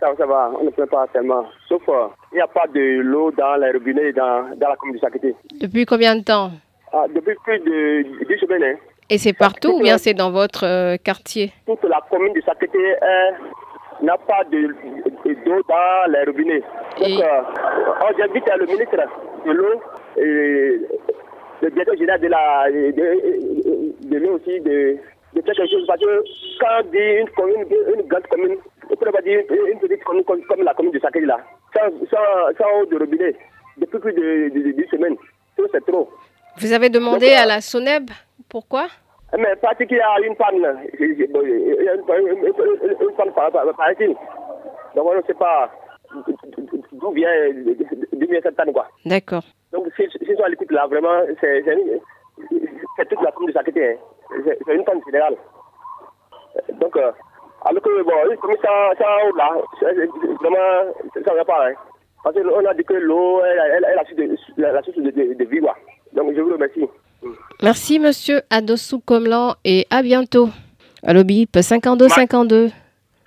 [0.00, 1.44] Ça, ça va, on ne peut pas tellement.
[1.68, 4.96] Sauf qu'il euh, n'y a pas de l'eau dans les robinets dans, dans la commune
[4.96, 5.34] de Sakété.
[5.60, 6.50] Depuis combien de temps?
[6.92, 8.62] Ah, Depuis plus de 10 semaines.
[8.62, 8.76] Hein.
[9.10, 11.52] Et c'est partout ou bien c'est dans votre euh, quartier?
[11.66, 12.78] Toute la commune de Sakété
[14.02, 16.62] n'a pas d'eau dans les robinets.
[16.98, 17.42] Donc, euh,
[18.18, 18.96] j'invite le ministre
[19.46, 19.80] de l'eau
[20.16, 20.80] et
[21.62, 24.96] le directeur général de la de, de, de l'eau aussi de,
[25.34, 26.24] de faire quelque chose parce que
[26.60, 28.56] quand on dit une commune, une grande commune,
[28.88, 31.38] on ne peut pas dire une petite commune comme, comme la commune de Sakeli là,
[31.76, 33.34] sans, sans, sans eau de robinet,
[33.78, 35.16] depuis plus de, de, de 10 semaines.
[35.72, 36.08] C'est trop.
[36.58, 38.10] Vous avez demandé Donc, à la SONEB
[38.48, 38.86] pourquoi?
[39.36, 40.54] Mais parce qu'il y a une panne,
[40.98, 44.16] il y a une, panne par, ici.
[44.94, 45.70] Donc on ne sait pas
[46.92, 47.30] d'où vient,
[48.12, 48.88] vient cette panne quoi.
[49.04, 49.42] D'accord.
[49.72, 51.62] Donc si, si à l'écoute là, vraiment, c'est
[53.08, 53.92] toute la commune de Sakété.
[53.92, 53.96] Hein.
[54.66, 55.36] C'est une panne générale.
[56.80, 57.12] Donc, euh,
[57.64, 59.04] alors que bon, comme ça, ça
[59.36, 59.50] là,
[60.40, 61.68] vraiment, ça ne va pas.
[61.68, 61.74] Hein.
[62.24, 64.96] Parce qu'on a dit que l'eau, elle, elle, elle a su de, la, la source
[64.98, 65.60] de, de, de vie.
[65.60, 65.76] quoi.
[66.12, 66.88] Donc je vous remercie.
[67.62, 70.50] Merci, monsieur Adossou Komlan, et à bientôt.
[71.02, 72.70] Allô, bip 5252.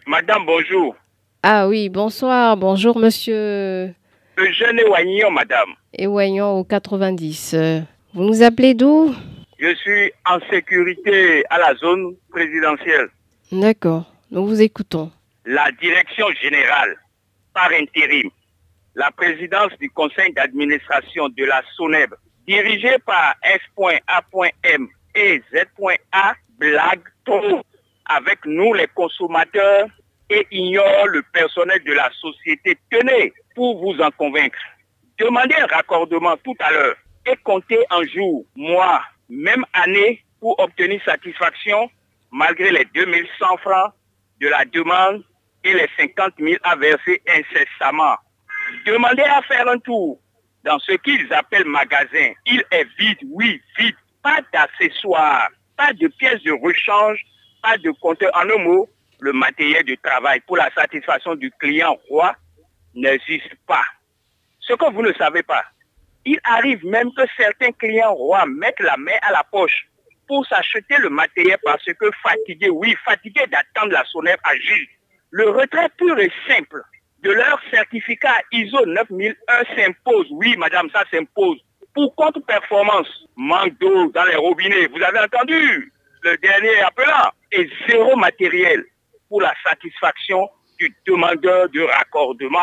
[0.07, 0.95] Madame, bonjour.
[1.43, 2.55] Ah oui, bonsoir.
[2.57, 3.93] Bonjour, monsieur
[4.37, 5.69] Eugène Ewaignon, madame.
[5.97, 7.53] Ewaignon au 90.
[7.53, 7.79] Euh,
[8.13, 9.13] Vous nous appelez d'où?
[9.59, 13.09] Je suis en sécurité à la zone présidentielle.
[13.51, 15.11] D'accord, nous vous écoutons.
[15.45, 16.95] La direction générale,
[17.53, 18.29] par intérim,
[18.95, 22.13] la présidence du conseil d'administration de la SONEB,
[22.47, 27.61] dirigée par S.A.M et Z.A, blague trop
[28.05, 29.87] avec nous les consommateurs
[30.29, 32.77] et ignore le personnel de la société.
[32.89, 34.59] Tenez, pour vous en convaincre,
[35.19, 41.01] demandez un raccordement tout à l'heure et comptez un jour, mois, même année pour obtenir
[41.03, 41.89] satisfaction
[42.31, 43.93] malgré les 2100 francs
[44.39, 45.23] de la demande
[45.63, 48.15] et les 50 000 à verser incessamment.
[48.85, 50.19] Demandez à faire un tour
[50.63, 52.33] dans ce qu'ils appellent magasin.
[52.45, 53.95] Il est vide, oui, vide.
[54.23, 57.19] Pas d'accessoires, pas de pièces de rechange,
[57.63, 58.31] pas de compteur.
[58.35, 58.87] En un mot,
[59.19, 62.35] le matériel de travail pour la satisfaction du client roi
[62.93, 63.83] n'existe pas.
[64.59, 65.63] Ce que vous ne savez pas,
[66.25, 69.87] il arrive même que certains clients rois mettent la main à la poche
[70.27, 74.87] pour s'acheter le matériel parce que fatigués, oui, fatigués d'attendre la sonnette agile.
[75.31, 76.83] Le retrait pur et simple
[77.23, 79.35] de leur certificat ISO 9001
[79.75, 80.27] s'impose.
[80.31, 81.57] Oui, madame, ça s'impose.
[81.93, 85.91] Pour contre-performance, manque d'eau dans les robinets, vous avez entendu
[86.23, 88.83] le dernier appelant, et zéro matériel
[89.27, 90.47] pour la satisfaction
[90.79, 92.59] du demandeur de raccordement.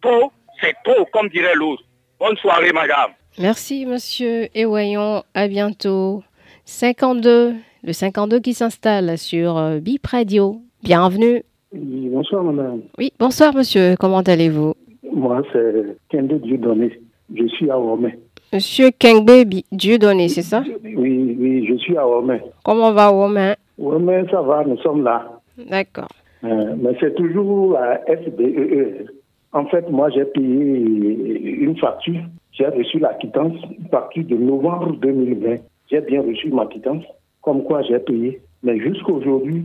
[0.00, 1.82] Trop, c'est trop, comme dirait l'autre.
[2.18, 3.12] Bonne soirée, madame.
[3.38, 5.22] Merci, monsieur Ewayon.
[5.34, 6.22] À bientôt.
[6.64, 10.60] 52, le 52 qui s'installe sur euh, Bip Radio.
[10.82, 11.42] Bienvenue.
[11.72, 12.80] Oui, bonsoir, madame.
[12.96, 13.94] Oui, bonsoir, monsieur.
[14.00, 14.72] Comment allez-vous?
[15.12, 16.98] Moi, c'est Kende Dieudonné.
[17.34, 18.18] Je suis à Romais.
[18.52, 20.62] Monsieur Kengbe Dieudonné, c'est ça?
[20.82, 22.42] Oui, oui, je suis à Romais.
[22.64, 25.40] Comment va Romain Romais, ça va, nous sommes là.
[25.58, 26.08] D'accord.
[26.44, 29.06] Euh, mais c'est toujours la SBEE.
[29.52, 32.20] En fait, moi, j'ai payé une facture.
[32.52, 35.56] J'ai reçu la quittance, une facture de novembre 2020.
[35.90, 37.04] J'ai bien reçu ma quittance,
[37.42, 38.40] comme quoi j'ai payé.
[38.62, 39.64] Mais jusqu'à aujourd'hui,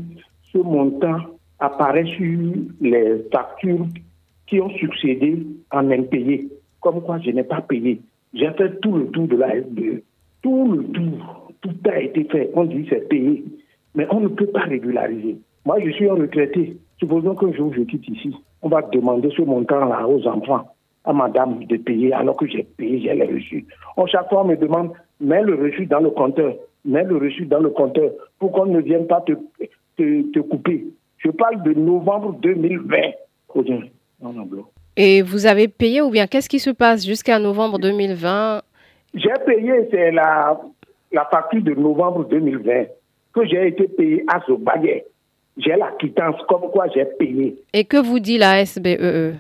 [0.52, 1.18] ce montant
[1.60, 3.88] apparaît sur les factures
[4.48, 6.50] qui ont succédé en impayé.
[6.82, 8.02] Comme quoi je n'ai pas payé.
[8.34, 10.02] J'ai fait tout le tour de la SBE.
[10.42, 11.52] Tout le tour.
[11.62, 12.52] Tout a été fait.
[12.54, 13.44] On dit c'est payé.
[13.96, 15.38] Mais on ne peut pas régulariser.
[15.66, 16.78] Moi, je suis un retraité.
[16.98, 18.36] Supposons qu'un jour je quitte ici.
[18.62, 20.66] On va demander ce montant-là aux enfants,
[21.04, 23.66] à madame de payer alors que j'ai payé, j'ai les reçus.
[23.98, 26.56] On, chaque fois, on me demande, mets le reçu dans le compteur.
[26.86, 29.34] Mets le reçu dans le compteur pour qu'on ne vienne pas te,
[29.98, 30.86] te, te couper.
[31.24, 32.98] Je parle de novembre 2020.
[33.56, 33.82] Oh, tiens,
[34.22, 34.66] non, non, blanc.
[34.96, 38.62] Et vous avez payé ou bien qu'est-ce qui se passe jusqu'à novembre 2020
[39.16, 40.60] J'ai payé, c'est la,
[41.12, 42.86] la facture de novembre 2020
[43.34, 45.08] que j'ai été payé à ce baguette.
[45.58, 47.56] J'ai la quittance comme quoi j'ai payé.
[47.74, 49.34] Et que vous dit la E SBEE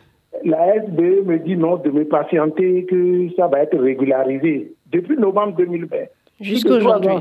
[0.43, 5.55] La SBE me dit non de me patienter, que ça va être régularisé depuis novembre
[5.57, 5.97] 2020.
[6.39, 7.15] Jusqu'à aujourd'hui.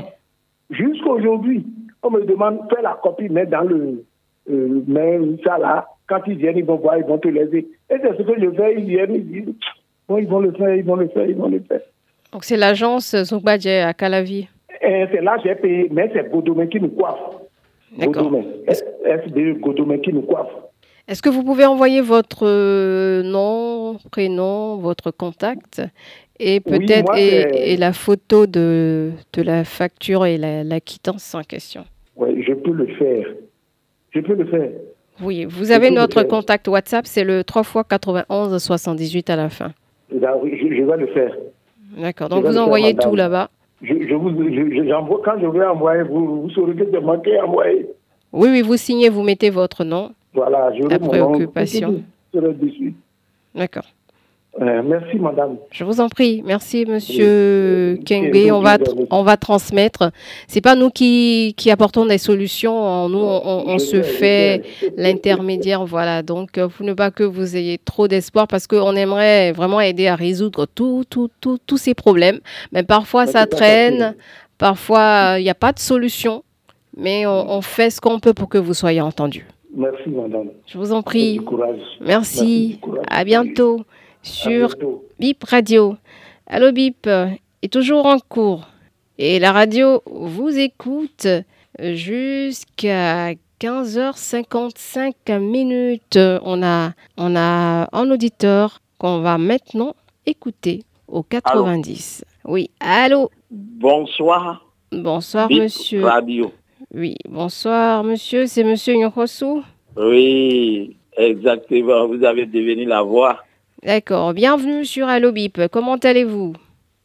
[0.69, 1.65] Jusqu'à aujourd'hui.
[2.01, 4.03] On me demande, fais la copie, mets dans le.
[4.49, 5.87] Euh, mets ça là.
[6.07, 7.67] Quand ils viennent, ils vont voir, ils vont te laisser.
[7.89, 9.55] Et c'est ce que je fais, ils viennent, ils disent,
[10.07, 11.81] bon, ils vont le faire, ils vont le faire, ils vont le faire.
[12.31, 14.47] Donc c'est l'agence Zogbadje à Calavi.
[14.81, 17.19] Et c'est là j'ai payé, mais c'est Godomé qui nous coiffe.
[17.97, 18.31] D'accord.
[18.67, 20.51] SBE qui nous coiffe.
[21.07, 25.81] Est-ce que vous pouvez envoyer votre euh, nom, prénom, votre contact
[26.39, 31.83] et peut-être et la photo de, de la facture et la, la quittance en question?
[32.15, 33.25] Oui, je peux le faire.
[34.13, 34.69] Je peux le faire.
[35.21, 39.71] Oui, vous avez notre contact WhatsApp, c'est le 3 x 91 78 à la fin.
[40.11, 41.35] Là, oui, je, je vais le faire.
[41.97, 42.29] D'accord.
[42.29, 43.49] Donc vous faire, envoyez tout là-bas.
[43.81, 47.45] Je, je vous, je- quand je vais envoyer, vous, vous saurez que de manquer à
[47.45, 47.87] envoyer.
[48.31, 50.11] Oui, oui, vous signez, vous mettez votre nom.
[50.33, 52.01] Voilà, je La préoccupation.
[53.53, 53.85] D'accord.
[54.61, 55.57] Euh, merci, madame.
[55.71, 56.43] Je vous en prie.
[56.45, 58.03] Merci, monsieur Oui.
[58.03, 58.51] Kengbe.
[58.51, 58.77] On va,
[59.09, 60.11] on va transmettre.
[60.47, 63.09] C'est pas nous qui, qui apportons des solutions.
[63.09, 64.61] Nous, on, on- on Je se fait
[64.95, 65.85] l'intermédiaire.
[65.85, 66.21] Voilà.
[66.21, 70.05] Donc, euh, vous ne pas que vous ayez trop d'espoir parce qu'on aimerait vraiment aider
[70.07, 72.39] à résoudre tout, tout, tout- tous ces problèmes.
[72.71, 74.15] Mais parfois, ça traîne.
[74.59, 76.43] Parfois, il n'y a pas de solution.
[76.95, 79.47] Mais on, on fait ce qu'on peut pour que vous soyez entendus.
[79.75, 80.49] Merci, madame.
[80.67, 81.41] Je vous en prie.
[82.01, 82.79] Merci.
[83.09, 83.79] À bientôt
[84.23, 84.75] sur.
[85.19, 85.95] Bip Radio.
[86.47, 87.07] Allô Bip
[87.61, 88.67] est toujours en cours
[89.17, 91.27] et la radio vous écoute
[91.79, 96.19] jusqu'à 15h55 minutes.
[96.43, 102.25] On a, on a un auditeur qu'on va maintenant écouter au 90.
[102.45, 104.65] Oui, allô Bonsoir.
[104.91, 106.05] Bonsoir, Bip monsieur.
[106.05, 106.51] Radio.
[106.93, 108.45] Oui, bonsoir, monsieur.
[108.45, 109.61] C'est monsieur Nyokosu?
[109.95, 112.07] Oui, exactement.
[112.07, 113.39] Vous avez devenu la voix.
[113.85, 114.33] D'accord.
[114.33, 115.59] Bienvenue sur Allo Bip.
[115.71, 116.53] Comment allez-vous?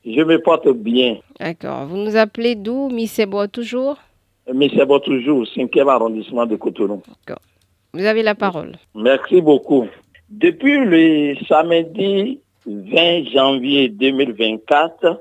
[0.04, 1.18] Je me porte bien.
[1.40, 1.86] D'accord.
[1.86, 3.96] Vous nous appelez d'où Missebo toujours?
[4.50, 7.02] Bon toujours, 5e arrondissement de Cotonou.
[7.92, 8.76] Vous avez la parole.
[8.94, 9.86] Merci beaucoup.
[10.30, 15.20] Depuis le samedi 20 janvier 2024,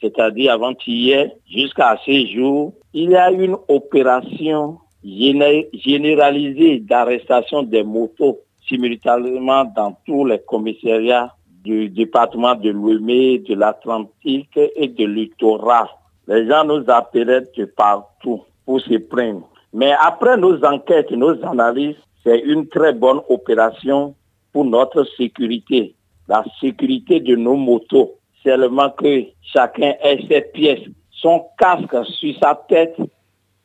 [0.00, 8.38] c'est-à-dire avant-hier, jusqu'à ce jour, il y a une opération géné- généralisée d'arrestation des motos
[8.70, 15.86] simultanément dans tous les commissariats du département de l'Ouémé, de l'Atlantique et de littoral.
[16.26, 19.48] Les gens nous appelaient de partout pour se plaindre.
[19.72, 24.14] Mais après nos enquêtes, nos analyses, c'est une très bonne opération
[24.52, 25.94] pour notre sécurité,
[26.28, 28.14] la sécurité de nos motos.
[28.42, 32.96] Seulement que chacun ait ses pièces, son casque sur sa tête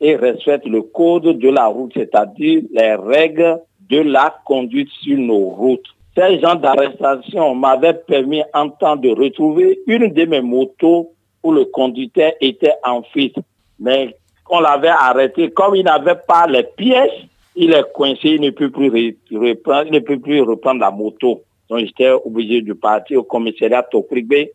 [0.00, 5.48] et respecte le code de la route, c'est-à-dire les règles de la conduite sur nos
[5.50, 5.86] routes.
[6.16, 11.66] Ces gens d'arrestation m'avaient permis en temps de retrouver une de mes motos où le
[11.66, 13.36] conducteur était en fuite.
[13.78, 14.16] Mais
[14.48, 15.50] on l'avait arrêté.
[15.50, 17.12] Comme il n'avait pas les pièces,
[17.54, 21.42] il est coincé, il ne peut plus re- reprendre, ne plus reprendre la moto.
[21.68, 24.48] Donc j'étais obligé de partir au commissariat Tokrigbe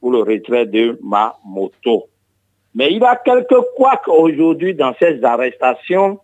[0.00, 2.06] pour le retrait de ma moto.
[2.74, 6.18] Mais il y a quelques couacs aujourd'hui dans ces arrestations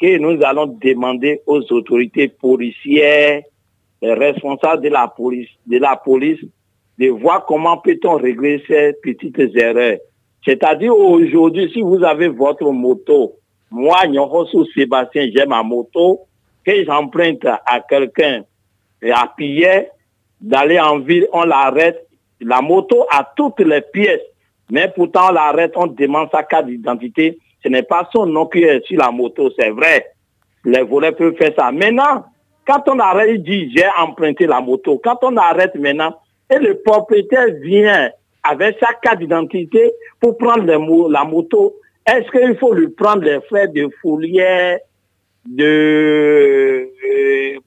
[0.00, 3.42] que nous allons demander aux autorités policières,
[4.02, 6.40] les responsables de la police,
[6.98, 9.98] de voir comment peut-on régler ces petites erreurs.
[10.44, 13.36] C'est-à-dire aujourd'hui, si vous avez votre moto,
[13.70, 16.20] moi, Nyohosu Sébastien, j'ai ma moto,
[16.64, 18.44] que j'emprunte à quelqu'un
[19.02, 19.86] et à Pierre,
[20.40, 22.06] d'aller en ville, on l'arrête.
[22.40, 24.22] La moto a toutes les pièces,
[24.70, 27.38] mais pourtant on l'arrête, on demande sa carte d'identité.
[27.64, 30.12] Ce n'est pas son nom qui est sur la moto, c'est vrai.
[30.64, 31.72] Les voleurs peuvent faire ça.
[31.72, 32.26] Maintenant,
[32.66, 35.00] quand on arrête, il dit j'ai emprunté la moto.
[35.02, 36.14] Quand on arrête maintenant,
[36.50, 38.10] et le propriétaire vient
[38.42, 40.66] avec sa carte d'identité pour prendre
[41.08, 41.74] la moto,
[42.06, 44.78] est-ce qu'il faut lui prendre les frais de foulière,
[45.46, 47.58] de euh,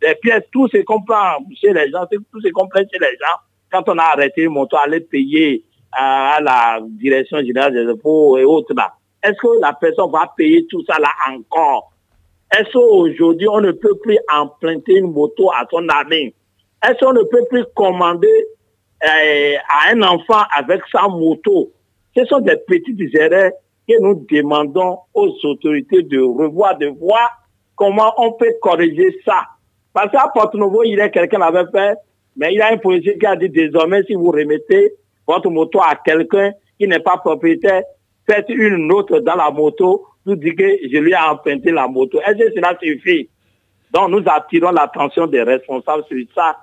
[0.00, 3.16] des pièces, tout ce qu'on prend chez les gens, tout ce qu'on prend chez les
[3.20, 3.36] gens.
[3.70, 8.44] Quand on a arrêté une moto, aller payer à la direction générale des impôts et
[8.44, 8.94] autres là.
[9.24, 11.92] Est-ce que la personne va payer tout ça là encore?
[12.54, 16.34] Est-ce qu'aujourd'hui, on ne peut plus emprunter une moto à son ami?
[16.86, 18.46] Est-ce qu'on ne peut plus commander
[19.02, 21.72] euh, à un enfant avec sa moto?
[22.14, 23.52] Ce sont des petites erreurs
[23.88, 27.30] que nous demandons aux autorités de revoir, de voir
[27.76, 29.46] comment on peut corriger ça.
[29.94, 31.96] Parce qu'à Porto Novo, il y a quelqu'un qui l'avait fait,
[32.36, 34.92] mais il y a un policier qui a dit désormais, si vous remettez
[35.26, 37.82] votre moto à quelqu'un qui n'est pas propriétaire,
[38.26, 42.20] faites une autre dans la moto, vous dites que je lui ai emprunté la moto.
[42.20, 43.28] Est-ce que cela suffit?
[43.92, 46.58] Donc nous attirons l'attention des responsables sur ça.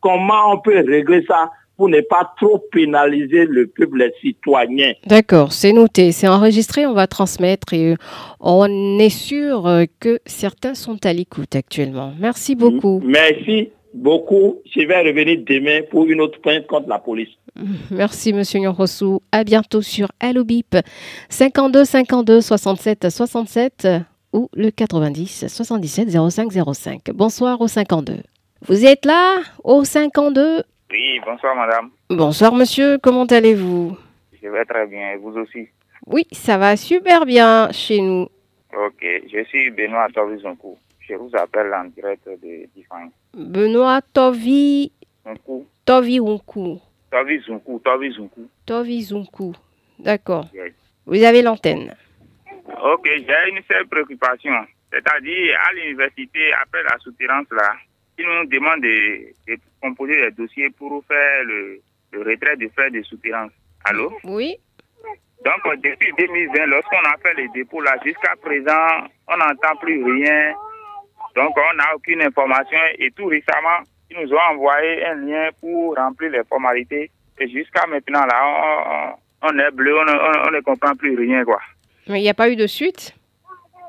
[0.00, 5.52] Comment on peut régler ça pour ne pas trop pénaliser le peuple, les citoyens D'accord,
[5.52, 7.96] c'est noté, c'est enregistré, on va transmettre et
[8.40, 9.68] on est sûr
[10.00, 12.12] que certains sont à l'écoute actuellement.
[12.18, 13.02] Merci beaucoup.
[13.04, 14.60] Merci beaucoup.
[14.74, 17.30] Je vais revenir demain pour une autre plainte contre la police.
[17.90, 19.18] Merci, Monsieur Nyorosu.
[19.32, 20.76] À bientôt sur Allo Bip
[21.28, 23.88] 52 52 67 67
[24.32, 27.00] ou le 90 77 05 05.
[27.14, 28.18] Bonsoir au 52.
[28.68, 31.90] Vous êtes là au 52 Oui, bonsoir madame.
[32.10, 32.98] Bonsoir, monsieur.
[33.02, 33.96] Comment allez-vous?
[34.42, 35.68] Je vais très bien, et vous aussi?
[36.06, 38.28] Oui, ça va super bien chez nous.
[38.72, 40.76] Ok, je suis Benoît Tovizonkou.
[41.08, 43.10] Je vous appelle en direct de Diffang.
[43.32, 44.92] Benoît Tovi
[45.24, 46.80] Zunkou, Tovi Unku.
[47.10, 48.48] Tovizonkou, Tovizonkou.
[48.66, 49.54] Tovi Zunku.
[49.98, 50.46] D'accord.
[50.52, 50.72] Yes.
[51.06, 51.94] Vous avez l'antenne.
[52.82, 54.52] Ok, j'ai une seule préoccupation.
[54.92, 57.74] C'est-à-dire, à l'université, après la souterrance là,
[58.18, 61.80] ils nous demandent de, de composer des dossiers pour faire le,
[62.12, 63.52] le retrait des frais de souterrance.
[63.84, 64.12] Allô?
[64.24, 64.56] Oui.
[65.44, 70.54] Donc, depuis 2020, lorsqu'on a fait les dépôts là, jusqu'à présent, on n'entend plus rien.
[71.36, 72.78] Donc, on n'a aucune information.
[72.98, 77.10] Et tout récemment, ils nous ont envoyé un lien pour remplir les formalités.
[77.38, 81.60] Et jusqu'à maintenant, là, on, est bleu, on, on- on ne comprend plus rien, quoi.
[82.08, 83.14] Mais il n'y a pas eu de suite?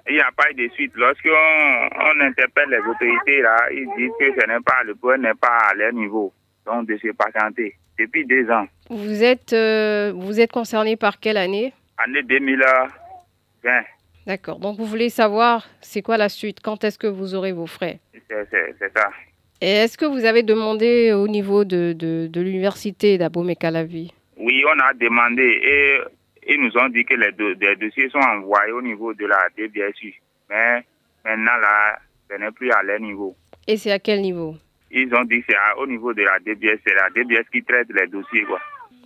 [0.09, 0.91] Il n'y a pas eu de suite.
[0.95, 5.33] Lorsqu'on on interpelle les autorités, là, ils disent que ce n'est pas, le point n'est
[5.33, 6.33] pas à leur niveau.
[6.65, 7.75] Donc, de se patienter.
[7.97, 11.73] Depuis deux ans, Vous êtes, euh, vous êtes concerné par quelle année?
[11.97, 12.87] Année 2020.
[14.27, 14.59] D'accord.
[14.59, 16.59] Donc vous voulez savoir c'est quoi la suite?
[16.61, 17.99] Quand est-ce que vous aurez vos frais?
[18.29, 19.09] C'est ça.
[19.61, 24.63] Et est-ce que vous avez demandé au niveau de, de, de l'université d'Abomey Calavi Oui,
[24.67, 25.97] on a demandé et
[26.53, 29.47] ils nous ont dit que les, do- les dossiers sont envoyés au niveau de la
[29.57, 30.13] DBSU.
[30.49, 30.83] Mais
[31.25, 31.97] maintenant, là,
[32.29, 33.33] ce n'est plus à leur niveau.
[33.65, 34.55] Et c'est à quel niveau?
[34.91, 36.79] Ils ont dit que c'est au niveau de la DBS.
[36.85, 38.45] C'est la DBS qui traite les dossiers.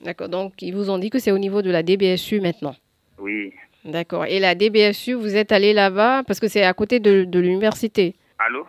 [0.04, 2.76] D'accord, donc ils vous ont dit que c'est au niveau de la DBSU maintenant?
[3.20, 3.54] Oui.
[3.86, 4.26] D'accord.
[4.26, 8.16] Et la DBSU, vous êtes allé là-bas parce que c'est à côté de, de l'université.
[8.40, 8.66] Allô?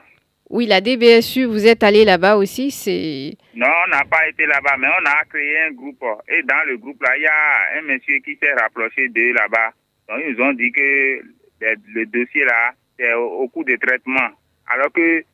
[0.49, 3.35] Oui, la DBSU, vous êtes allé là-bas aussi, c'est...
[3.55, 6.05] Non, on n'a pas été là-bas, mais on a créé un groupe.
[6.29, 9.73] Et dans le groupe, là, il y a un monsieur qui s'est rapproché d'eux là-bas.
[10.09, 11.23] Donc, ils nous ont dit que
[11.61, 14.29] le, le dossier, là, c'est au, au cours de traitement.
[14.67, 15.25] Alors que,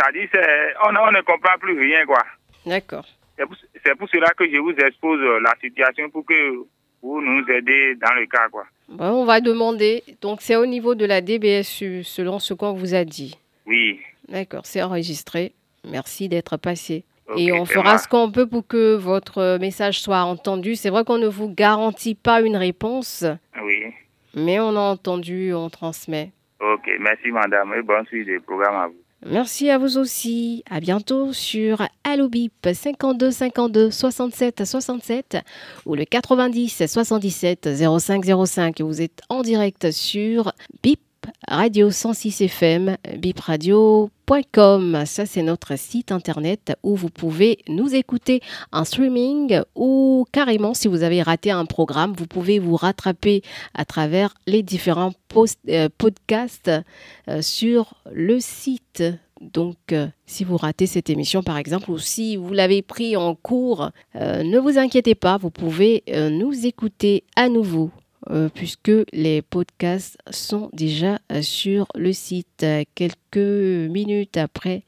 [0.00, 2.24] ça dit, c'est, on, on ne comprend plus rien, quoi.
[2.64, 3.06] D'accord.
[3.36, 6.54] C'est pour, c'est pour cela que je vous expose la situation pour que
[7.02, 8.64] vous nous aidez dans le cas, quoi.
[8.98, 10.02] On va demander.
[10.20, 13.36] Donc c'est au niveau de la DBSU, selon ce qu'on vous a dit.
[13.66, 14.00] Oui.
[14.28, 15.52] D'accord, c'est enregistré.
[15.88, 17.04] Merci d'être passé.
[17.36, 20.76] Et on fera ce qu'on peut pour que votre message soit entendu.
[20.76, 23.24] C'est vrai qu'on ne vous garantit pas une réponse,
[23.62, 23.84] Oui.
[24.34, 26.30] mais on a entendu, on transmet.
[26.60, 27.74] Ok, merci, madame.
[27.78, 28.94] Et bonne suite du programme à vous.
[29.26, 30.62] Merci à vous aussi.
[30.70, 35.38] À bientôt sur Allo Bip 52 52 67 67
[35.86, 38.80] ou le 90 77 05 05.
[38.80, 40.52] Vous êtes en direct sur
[40.84, 41.00] Bip
[41.46, 45.02] Radio 106 FM, bipradio.com.
[45.06, 50.88] Ça, c'est notre site internet où vous pouvez nous écouter en streaming ou carrément, si
[50.88, 53.42] vous avez raté un programme, vous pouvez vous rattraper
[53.74, 55.14] à travers les différents
[55.68, 56.70] euh, podcasts
[57.28, 59.02] euh, sur le site.
[59.40, 63.34] Donc, euh, si vous ratez cette émission, par exemple, ou si vous l'avez pris en
[63.34, 67.90] cours, ne vous inquiétez pas, vous pouvez nous écouter à nouveau.
[68.30, 74.82] Euh, puisque les podcasts sont déjà euh, sur le site quelques minutes après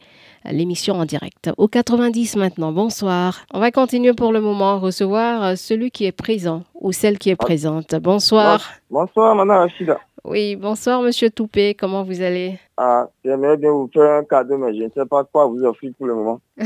[0.44, 1.50] l'émission en direct.
[1.56, 3.40] Au 90 maintenant, bonsoir.
[3.52, 7.30] On va continuer pour le moment, recevoir euh, celui qui est présent ou celle qui
[7.30, 7.94] est présente.
[7.94, 8.62] Bonsoir.
[8.90, 10.00] Bonsoir, Madame Rachida.
[10.22, 12.58] Oui, bonsoir Monsieur Toupé, comment vous allez?
[12.76, 15.92] Ah, j'aimerais bien vous faire un cadeau, mais je ne sais pas quoi vous offrir
[15.96, 16.40] pour le moment.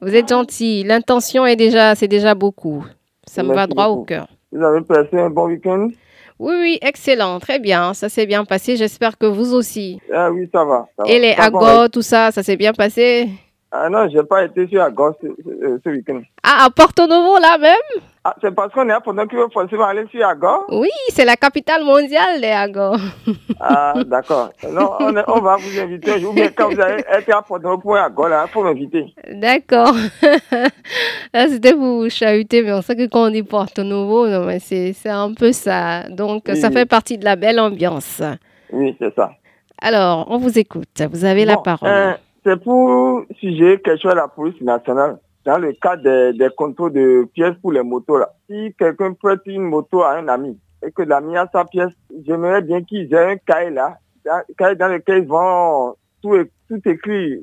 [0.00, 0.84] Vous êtes gentil.
[0.84, 2.84] L'intention est déjà, c'est déjà beaucoup.
[3.26, 4.28] Ça me va droit au cœur.
[4.52, 5.88] Vous avez passé un bon week-end?
[6.38, 7.94] Oui, oui, excellent, très bien.
[7.94, 8.76] Ça s'est bien passé.
[8.76, 10.00] J'espère que vous aussi.
[10.14, 10.88] Ah oui, ça va.
[10.96, 11.10] ça va.
[11.10, 11.88] Et les ouais.
[11.88, 13.28] tout ça, ça s'est bien passé?
[13.70, 16.22] Ah non, j'ai pas été sur Agos ce, ce- ce week-end.
[16.42, 18.02] Ah, à Porto Novo là même?
[18.24, 21.36] Ah, c'est parce qu'on est à qu'il faut forcément aller sur Agos Oui, c'est la
[21.36, 22.96] capitale mondiale des agos.
[23.60, 24.50] Ah, d'accord.
[24.72, 26.32] Non, on, va vous inviter un jour.
[26.34, 29.14] Bien, quand vous allez être à Porto pour Agos, là, il faut m'inviter.
[29.32, 29.94] D'accord.
[31.34, 34.26] Là, c'était pour vous chahuter, mais on sait que quand on dit Porto Novo,
[34.60, 36.08] c'est un peu ça.
[36.08, 36.74] Donc, Oui, ça oui.
[36.74, 38.22] fait partie de la belle ambiance.
[38.72, 39.32] Oui, c'est ça.
[39.80, 41.02] Alors, on vous écoute.
[41.12, 41.88] Vous avez la parole.
[41.88, 42.12] euh,
[42.44, 45.18] c'est pour sujet question à la police nationale.
[45.44, 48.30] Dans le cas des, contrôles de pièces pour les motos, là.
[48.48, 51.92] Si quelqu'un prête une moto à un ami et que l'ami a sa pièce,
[52.26, 53.98] j'aimerais bien qu'ils aient un cahier là,
[54.30, 56.36] un cahier dans lequel ils vont tout,
[56.68, 56.80] tout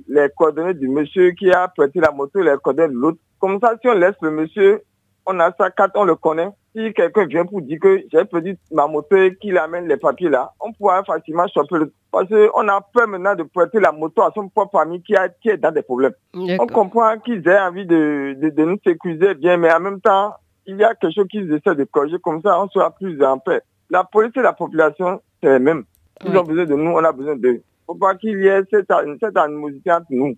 [0.07, 3.17] les coordonnées du monsieur qui a prêté la moto, les coordonnées de l'autre.
[3.39, 4.81] Comme ça, si on laisse le monsieur,
[5.25, 6.49] on a sa carte, on le connaît.
[6.75, 10.27] Si quelqu'un vient pour dire que j'ai perdu ma moto et qu'il amène les papiers
[10.29, 11.93] là, on pourra facilement choper le...
[12.11, 15.29] Parce qu'on a peur maintenant de prêter la moto à son propre ami qui, a,
[15.29, 16.13] qui est dans des problèmes.
[16.33, 20.33] On comprend qu'ils aient envie de, de, de nous sécuriser bien, mais en même temps,
[20.65, 22.17] il y a quelque chose qu'ils essaient de corriger.
[22.21, 23.61] Comme ça, on sera plus en paix.
[23.89, 25.85] La police et la population, c'est les mêmes.
[26.25, 27.61] Ils ont besoin de nous, on a besoin d'eux.
[27.85, 30.35] faut pas qu'il y ait cette, cette animosité entre nous.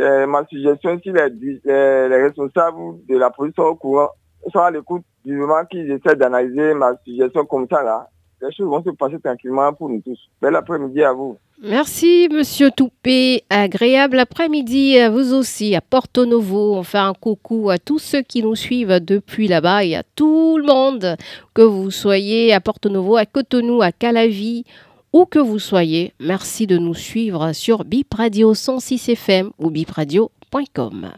[0.00, 4.08] Euh, ma suggestion, si les, les, les responsables de la police sont au courant,
[4.52, 8.08] sont à l'écoute du moment qu'ils essaient d'analyser ma suggestion comme ça, là,
[8.40, 10.18] les choses vont se passer tranquillement pour nous tous.
[10.40, 11.36] Bel après-midi à vous.
[11.60, 13.42] Merci, Monsieur Toupé.
[13.50, 16.74] Agréable après-midi à vous aussi, à Porto Novo.
[16.76, 20.58] On fait un coucou à tous ceux qui nous suivent depuis là-bas et à tout
[20.58, 21.16] le monde,
[21.54, 24.64] que vous soyez à Porto Novo, à Cotonou, à Calavi,
[25.12, 26.12] où que vous soyez.
[26.20, 31.10] Merci de nous suivre sur Bip Radio 106 FM ou bipradio.com.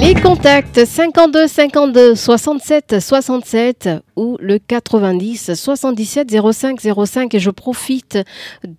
[0.00, 8.18] Les contacts 52 52 67 67 ou le 90 77 05 05 et je profite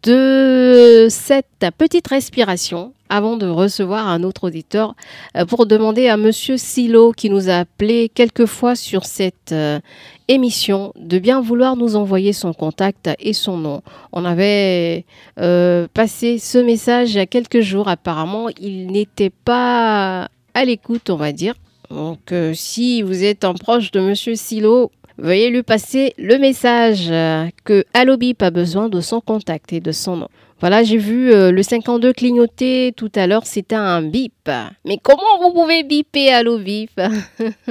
[0.02, 4.96] de cette petite respiration avant de recevoir un autre auditeur
[5.38, 9.80] euh, pour demander à monsieur Silo qui nous a appelé quelques fois sur cette euh,
[10.28, 13.82] émission de bien vouloir nous envoyer son contact et son nom.
[14.14, 15.06] On avait
[15.40, 21.10] euh, passé ce message il y a quelques jours apparemment, il n'était pas à l'écoute,
[21.10, 21.56] on va dire.
[21.90, 24.92] Donc, euh, si vous êtes un proche de Monsieur Silo,
[25.22, 29.92] Veuillez lui passer le message euh, que Allobip a besoin de son contact et de
[29.92, 30.28] son nom.
[30.60, 34.50] Voilà, j'ai vu euh, le 52 clignoter tout à l'heure, c'était un bip.
[34.84, 37.00] Mais comment vous pouvez biper Allobip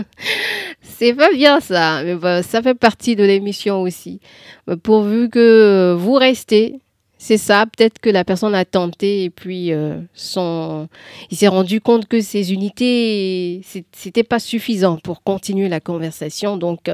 [0.82, 4.20] C'est pas bien ça, mais bah, ça fait partie de l'émission aussi.
[4.68, 6.78] Bah, pourvu que vous restez,
[7.22, 10.88] c'est ça, peut-être que la personne a tenté et puis euh, son...
[11.30, 13.60] il s'est rendu compte que ces unités,
[13.92, 16.56] c'était pas suffisant pour continuer la conversation.
[16.56, 16.90] Donc,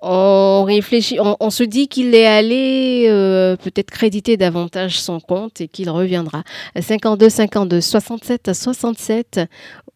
[0.00, 5.66] on réfléchit, on, se dit qu'il est allé euh, peut-être créditer davantage son compte et
[5.66, 6.44] qu'il reviendra.
[6.80, 9.40] 52 52 67 67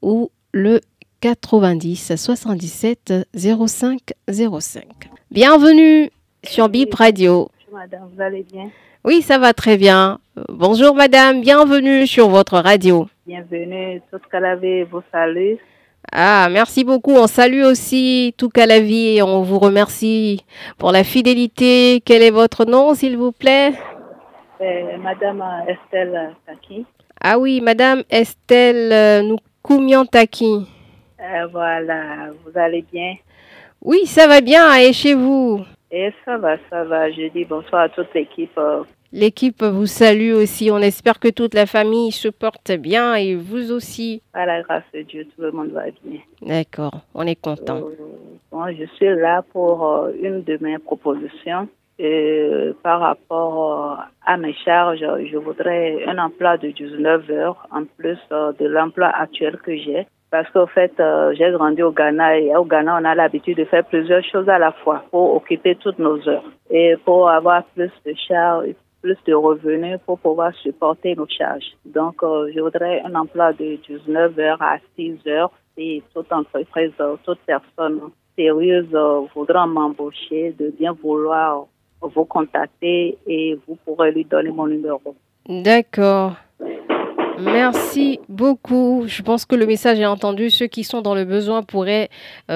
[0.03, 0.81] ou le
[1.21, 4.85] 90 77 05 05.
[5.31, 6.11] Bienvenue
[6.43, 7.49] sur Bip Radio.
[7.73, 8.73] Madame, vous allez bien?
[9.05, 10.21] Oui, ça va très bien.
[10.49, 13.09] Bonjour madame, bienvenue sur votre radio.
[13.27, 15.55] Bienvenue, tout Calavé vous salue.
[16.13, 17.11] Ah, merci beaucoup.
[17.11, 20.45] On salue aussi tout la vie et on vous remercie
[20.79, 22.01] pour la fidélité.
[22.05, 23.73] Quel est votre nom, s'il vous plaît?
[24.61, 26.87] Euh, Madame Estelle Taki.
[27.21, 30.65] Ah oui, Madame Estelle euh, Noukoumian-Taki.
[31.21, 33.17] Euh, voilà, vous allez bien?
[33.81, 34.77] Oui, ça va bien.
[34.77, 35.65] Et chez vous?
[35.93, 37.11] Et ça va, ça va.
[37.11, 38.59] Je dis bonsoir à toute l'équipe
[39.15, 40.71] L'équipe vous salue aussi.
[40.73, 44.23] On espère que toute la famille se porte bien et vous aussi.
[44.33, 46.21] À la grâce de Dieu, tout le monde va bien.
[46.41, 47.83] D'accord, on est content.
[48.55, 51.69] Euh, je suis là pour euh, une de mes propositions.
[51.99, 57.85] Et par rapport euh, à mes charges, je voudrais un emploi de 19 heures en
[57.85, 60.07] plus de l'emploi actuel que j'ai.
[60.33, 60.93] Parce qu'au fait,
[61.35, 64.59] j'ai grandi au Ghana et au Ghana, on a l'habitude de faire plusieurs choses à
[64.59, 66.51] la fois pour occuper toutes nos heures.
[66.71, 71.77] Et pour avoir plus de charges, plus de revenus pour pouvoir supporter nos charges.
[71.85, 76.93] Donc, euh, je voudrais un emploi de 19 heures à 6 heures et toute entreprise,
[77.01, 78.01] euh, toute personne
[78.37, 81.67] sérieuse euh, voudra m'embaucher, de bien vouloir
[82.01, 85.15] vous contacter et vous pourrez lui donner mon numéro.
[85.49, 86.33] D'accord.
[87.45, 89.05] Merci beaucoup.
[89.07, 90.51] Je pense que le message est entendu.
[90.51, 92.09] Ceux qui sont dans le besoin pourraient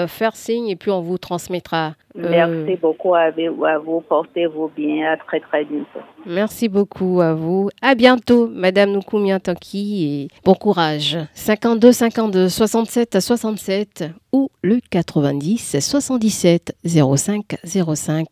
[0.07, 1.95] faire signe et puis on vous transmettra.
[2.17, 4.01] Merci beaucoup à vous.
[4.09, 5.12] Portez-vous bien.
[5.12, 6.01] À très très bientôt.
[6.25, 7.69] Merci beaucoup à vous.
[7.83, 9.39] À bientôt, Madame Noukoumia
[9.75, 11.19] et bon courage.
[11.35, 18.27] 52 52 67 67 ou le 90 77 05 05.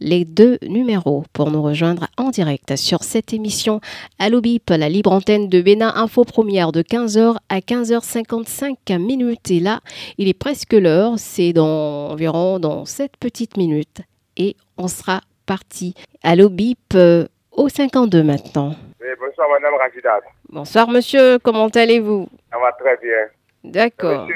[0.00, 3.80] Les deux numéros pour nous rejoindre en direct sur cette émission
[4.18, 9.50] Allo Bip, la libre antenne de Bénin Info Première de 15h à 15h55 minutes.
[9.50, 9.80] Et là,
[10.18, 11.14] il est presque l'heure.
[11.16, 14.00] C'est dans environ dans 7 petites minutes.
[14.36, 15.94] Et on sera parti.
[16.22, 18.74] Allo Bip euh, au 52 maintenant.
[19.00, 20.20] Oui, bonsoir Madame Rajidat.
[20.48, 22.28] Bonsoir Monsieur, comment allez-vous?
[22.50, 23.28] Ça va très bien.
[23.62, 24.26] D'accord.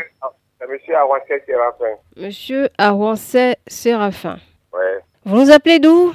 [0.70, 1.94] Monsieur Arouancet Séraphin.
[2.16, 4.38] Monsieur Arouancet Séraphin.
[4.72, 4.80] Oui.
[5.24, 6.12] Vous nous appelez d'où?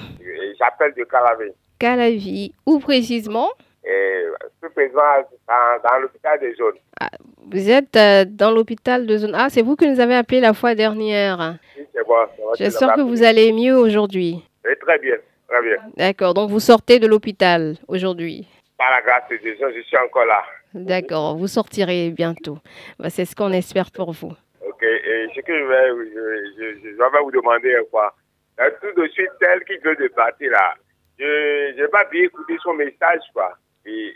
[0.59, 1.51] J'appelle de Calavi.
[1.79, 2.53] Calavi.
[2.65, 3.49] Où précisément?
[3.85, 4.25] Et,
[4.59, 5.01] Plus précisément
[5.47, 6.75] dans, dans l'hôpital de Zone.
[6.99, 7.09] Ah,
[7.51, 9.33] vous êtes euh, dans l'hôpital de Zone.
[9.33, 11.57] Ah, c'est vous que nous avez appelé la fois dernière.
[11.77, 12.15] Oui, c'est bon.
[12.57, 14.43] J'espère que vous allez mieux aujourd'hui.
[14.65, 15.15] Oui, très bien.
[15.47, 15.77] Très bien.
[15.95, 18.47] D'accord, donc vous sortez de l'hôpital aujourd'hui
[18.77, 20.43] Par la grâce de Dieu, je suis encore là.
[20.73, 22.59] D'accord, vous sortirez bientôt.
[22.99, 24.33] Bah, c'est ce qu'on espère pour vous.
[24.67, 28.13] Ok, et ce que je vais, je, je, vais vous demander quoi
[28.57, 30.75] Tout de suite, celle qui veut de partir là,
[31.17, 33.57] je n'ai pas bien écouté son message quoi.
[33.85, 34.13] Et,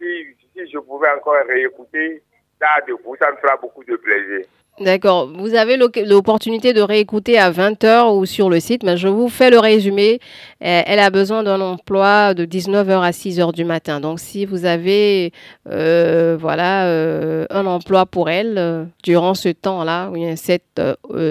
[0.00, 2.22] si, si, je pouvais encore réécouter,
[2.58, 4.46] ça, de vous, ça me fera beaucoup de plaisir.
[4.80, 5.28] D'accord.
[5.36, 9.50] Vous avez l'opportunité de réécouter à 20h ou sur le site, mais je vous fais
[9.50, 10.20] le résumé.
[10.64, 14.00] Euh, elle a besoin d'un emploi de 19h à 6h du matin.
[14.00, 15.34] Donc, si vous avez
[15.68, 20.80] euh, voilà, euh, un emploi pour elle durant ce temps-là, cette,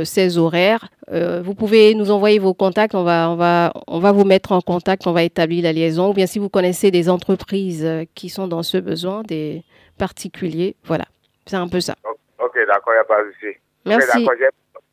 [0.04, 2.94] ces horaires, vous pouvez nous envoyer vos contacts.
[2.94, 5.08] On va, on, va, on va vous mettre en contact.
[5.08, 6.12] On va établir la liaison.
[6.12, 9.64] Ou bien si vous connaissez des entreprises qui sont dans ce besoin, des
[9.98, 11.06] particuliers, voilà.
[11.48, 11.96] C'est un peu ça.
[12.44, 13.58] Ok, d'accord, il n'y a pas de souci.
[13.86, 14.26] Merci.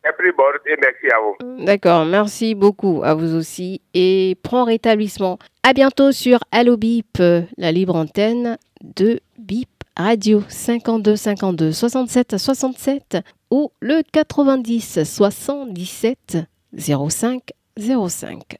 [0.06, 1.64] J'ai pris bord et merci à vous.
[1.64, 5.38] D'accord, merci beaucoup à vous aussi et prends rétablissement.
[5.64, 7.18] À bientôt sur Allo Bip,
[7.58, 13.18] la libre antenne de Bip Radio 52 52 67 67
[13.50, 16.36] ou le 90 77
[16.78, 17.42] 05
[17.78, 18.58] 05.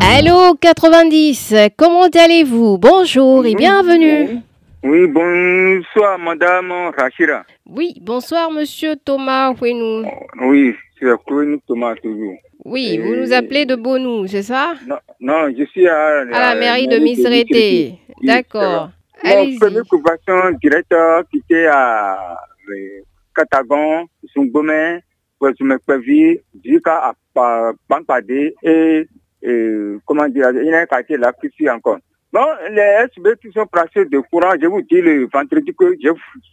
[0.00, 2.78] Allô 90, comment allez-vous?
[2.78, 4.40] Bonjour et bienvenue.
[4.84, 7.44] Oui, bonsoir, Madame Rachira.
[7.66, 10.04] Oui, bonsoir, Monsieur Thomas Ouenou.
[10.40, 11.06] Oui, c'est
[11.68, 12.34] Thomas toujours.
[12.64, 14.74] Oui, vous nous appelez de Bonou, c'est ça?
[14.86, 17.98] Non, non, je suis à, la mairie de Misrété.
[18.22, 18.90] D'accord.
[19.24, 22.36] Mon première occupation directeur qui était à
[23.34, 24.98] Catagon, Songomé,
[25.40, 27.12] Kwesumekpevi jusqu'à
[27.88, 29.06] Pampade et,
[29.42, 31.98] et, comment dire, il y a un quartier là qui suit encore.
[32.32, 36.08] Bon, les SB qui sont placés de courant, je vous dis le vendredi que j'ai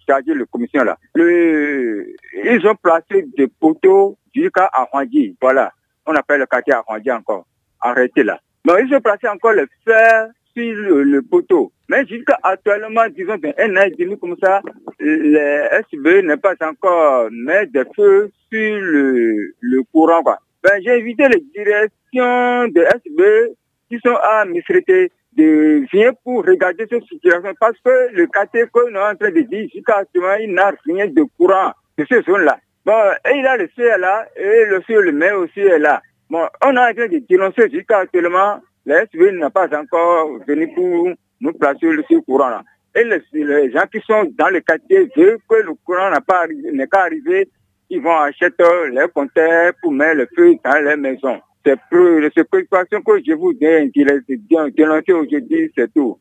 [0.05, 0.97] chargé le commission là.
[1.15, 2.05] Le,
[2.43, 5.37] ils ont placé des poteaux jusqu'à Arrondi.
[5.41, 5.71] Voilà.
[6.05, 7.45] On appelle le quartier Arrondi encore.
[7.79, 8.41] Arrêtez là.
[8.65, 11.71] Donc, ils ont placé encore le fer sur le, poteau.
[11.87, 14.61] Mais jusqu'à actuellement, disons, un an et demi comme ça,
[14.99, 20.23] les SB n'est pas encore mis des feux sur le, courant.
[20.61, 23.55] Ben, j'ai invité les directions de SB
[23.89, 25.09] qui sont à Misrité
[25.39, 29.41] de venir pour regarder cette situation parce que le quartier qu'on est en train de
[29.41, 32.59] dire jusqu'à actuellement, il n'a rien de courant de ces zones-là.
[32.85, 36.01] Bon, et il a le là et le ciel le maire aussi est là.
[36.29, 40.73] Bon, on est en train de dénoncer jusqu'à actuellement, les SB n'a pas encore venu
[40.73, 41.09] pour
[41.41, 42.63] nous placer le courant là.
[42.95, 46.87] Et les, gens qui sont dans le quartier veulent que le courant n'a pas n'est
[46.87, 47.47] pas arrivé,
[47.89, 48.51] ils vont acheter
[48.91, 51.39] les compteurs pour mettre le feu dans les maisons.
[51.65, 51.77] C'est
[52.35, 56.17] ces préoccupations que je vous dénoncer aujourd'hui, c'est tout.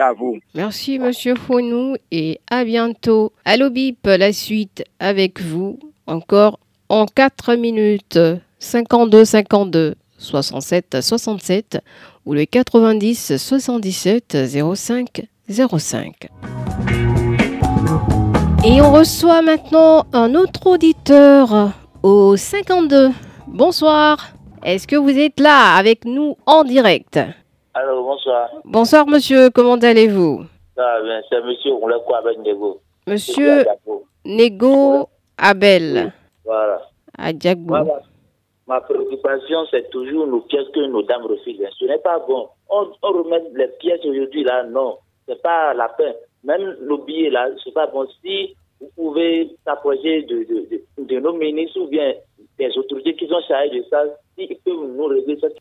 [0.00, 0.38] À vous.
[0.54, 3.32] Merci, Monsieur Founou, et à bientôt.
[3.44, 8.18] Allo Bip, la suite avec vous, encore en 4 minutes.
[8.58, 11.78] 52 52 67 67
[12.24, 14.36] ou le 90 77
[14.74, 16.28] 05 05.
[18.64, 21.72] Et on reçoit maintenant un autre auditeur
[22.02, 23.10] au 52.
[23.46, 24.35] Bonsoir.
[24.66, 27.20] Est-ce que vous êtes là avec nous en direct
[27.72, 28.50] Allô, bonsoir.
[28.64, 30.42] Bonsoir monsieur, comment allez-vous
[30.74, 32.80] Ça va bien, c'est monsieur Ouleko Abel Nego.
[33.06, 33.64] Monsieur
[34.24, 35.08] Nego
[35.38, 36.12] Abel.
[36.44, 36.82] Voilà.
[37.16, 37.30] À.
[37.64, 38.00] Voilà.
[38.66, 41.62] Ma préoccupation, c'est toujours nos pièces que nos dames refusent.
[41.78, 42.48] Ce n'est pas bon.
[42.68, 44.96] On, on remet les pièces aujourd'hui là, non.
[45.28, 46.16] C'est pas la peine.
[46.42, 48.04] Même nos billets là, c'est pas bon.
[48.20, 52.14] Si vous pouvez s'approcher de, de, de, de, nos ministres ou bien
[52.58, 54.04] des autorités qui sont chargées de ça,
[54.36, 55.56] s'ils peuvent nous régler cette,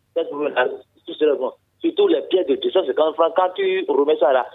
[1.05, 1.51] tout serait bon.
[1.79, 4.45] Surtout les pièces de 250 francs, quand tu remets ça là,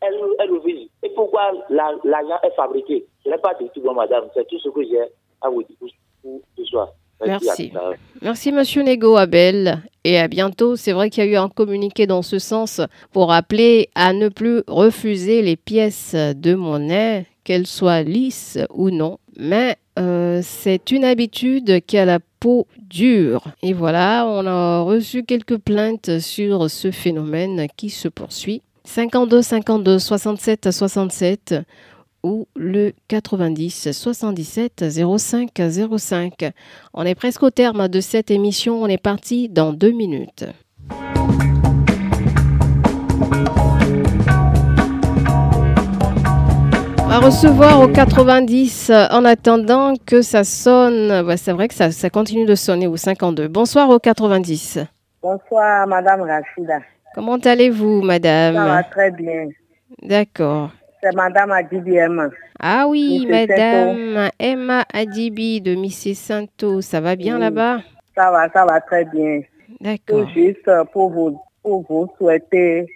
[0.00, 0.88] elle, elle refuse.
[1.02, 3.04] Et pourquoi l'argent la, est fabriqué?
[3.24, 4.26] Ce n'est pas du tout bon, madame.
[4.34, 5.00] C'est tout ce que j'ai
[5.40, 5.76] à vous dire
[6.22, 6.88] pour ce soir.
[7.26, 7.72] Merci.
[8.22, 9.82] Merci, Monsieur Nego Abel.
[10.04, 10.76] Et à bientôt.
[10.76, 12.80] C'est vrai qu'il y a eu un communiqué dans ce sens
[13.12, 19.18] pour appeler à ne plus refuser les pièces de monnaie, qu'elles soient lisses ou non.
[19.36, 23.44] Mais euh, c'est une habitude qui a la peau dure.
[23.62, 28.62] Et voilà, on a reçu quelques plaintes sur ce phénomène qui se poursuit.
[28.84, 31.54] 52 52 67 67
[32.22, 35.50] ou le 90 77 05
[35.98, 36.52] 05.
[36.94, 38.82] On est presque au terme de cette émission.
[38.82, 40.44] On est parti dans deux minutes.
[47.08, 51.26] Va recevoir au 90 en attendant que ça sonne.
[51.26, 53.48] Ouais, c'est vrai que ça, ça, continue de sonner au 52.
[53.48, 54.80] Bonsoir au 90.
[55.22, 56.80] Bonsoir, Madame Rachida.
[57.14, 58.56] Comment allez-vous, Madame?
[58.56, 59.48] Ça va très bien.
[60.02, 60.70] D'accord.
[61.02, 62.28] C'est Madame Adibi Emma.
[62.60, 66.82] Ah oui, Madame Emma Adibi de Missy Santo.
[66.82, 67.40] Ça va bien oui.
[67.40, 67.78] là-bas?
[68.14, 69.40] Ça va, ça va très bien.
[69.80, 70.28] D'accord.
[70.34, 72.86] Juste pour vous, pour vous souhaiter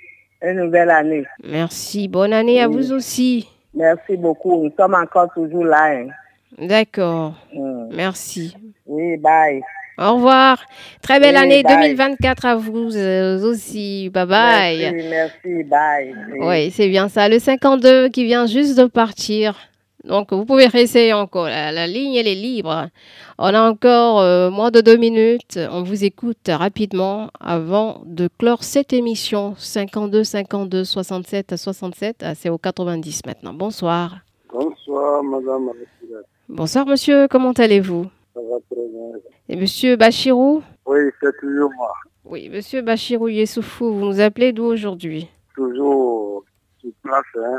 [0.42, 1.24] une nouvelle année.
[1.42, 2.08] Merci.
[2.08, 2.60] Bonne année oui.
[2.60, 3.48] à vous aussi.
[3.74, 4.62] Merci beaucoup.
[4.62, 5.92] Nous sommes encore toujours là.
[5.92, 6.08] Hein.
[6.58, 7.34] D'accord.
[7.54, 7.88] Mm.
[7.94, 8.56] Merci.
[8.86, 9.62] Oui, bye.
[9.98, 10.64] Au revoir.
[11.02, 11.94] Très belle oui, année bye.
[11.94, 14.10] 2024 à vous euh, aussi.
[14.10, 14.92] Bye bye.
[14.92, 16.14] Merci, merci, bye.
[16.40, 17.28] Oui, c'est bien ça.
[17.28, 19.54] Le 52 qui vient juste de partir.
[20.04, 21.46] Donc, vous pouvez réessayer encore.
[21.46, 22.88] La, la, ligne, elle est libre.
[23.38, 25.58] On a encore euh, moins de deux minutes.
[25.70, 29.54] On vous écoute rapidement avant de clore cette émission.
[29.56, 32.16] 52 52 67 67.
[32.22, 33.54] Ah, c'est au 90 maintenant.
[33.54, 34.18] Bonsoir.
[34.52, 35.70] Bonsoir, madame.
[36.48, 37.28] Bonsoir, monsieur.
[37.28, 38.06] Comment allez-vous?
[38.34, 39.20] Ça va très bien.
[39.48, 40.62] Et monsieur Bachirou?
[40.86, 41.92] Oui, c'est toujours moi.
[42.24, 45.28] Oui, monsieur Bachirou Yessoufou, vous nous appelez d'où aujourd'hui?
[45.54, 46.44] Toujours
[46.80, 47.58] sur place, hein,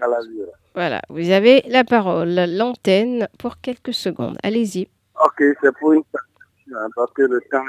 [0.00, 0.40] à la vie.
[0.78, 4.36] Voilà, vous avez la parole, l'antenne pour quelques secondes.
[4.44, 4.86] Allez-y.
[5.24, 6.04] Ok, c'est pour une
[6.72, 7.64] hein, parce que le temps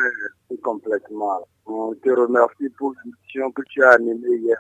[0.51, 1.39] est complètement.
[1.66, 4.57] On te remercie pour l'émission que tu as animée hier.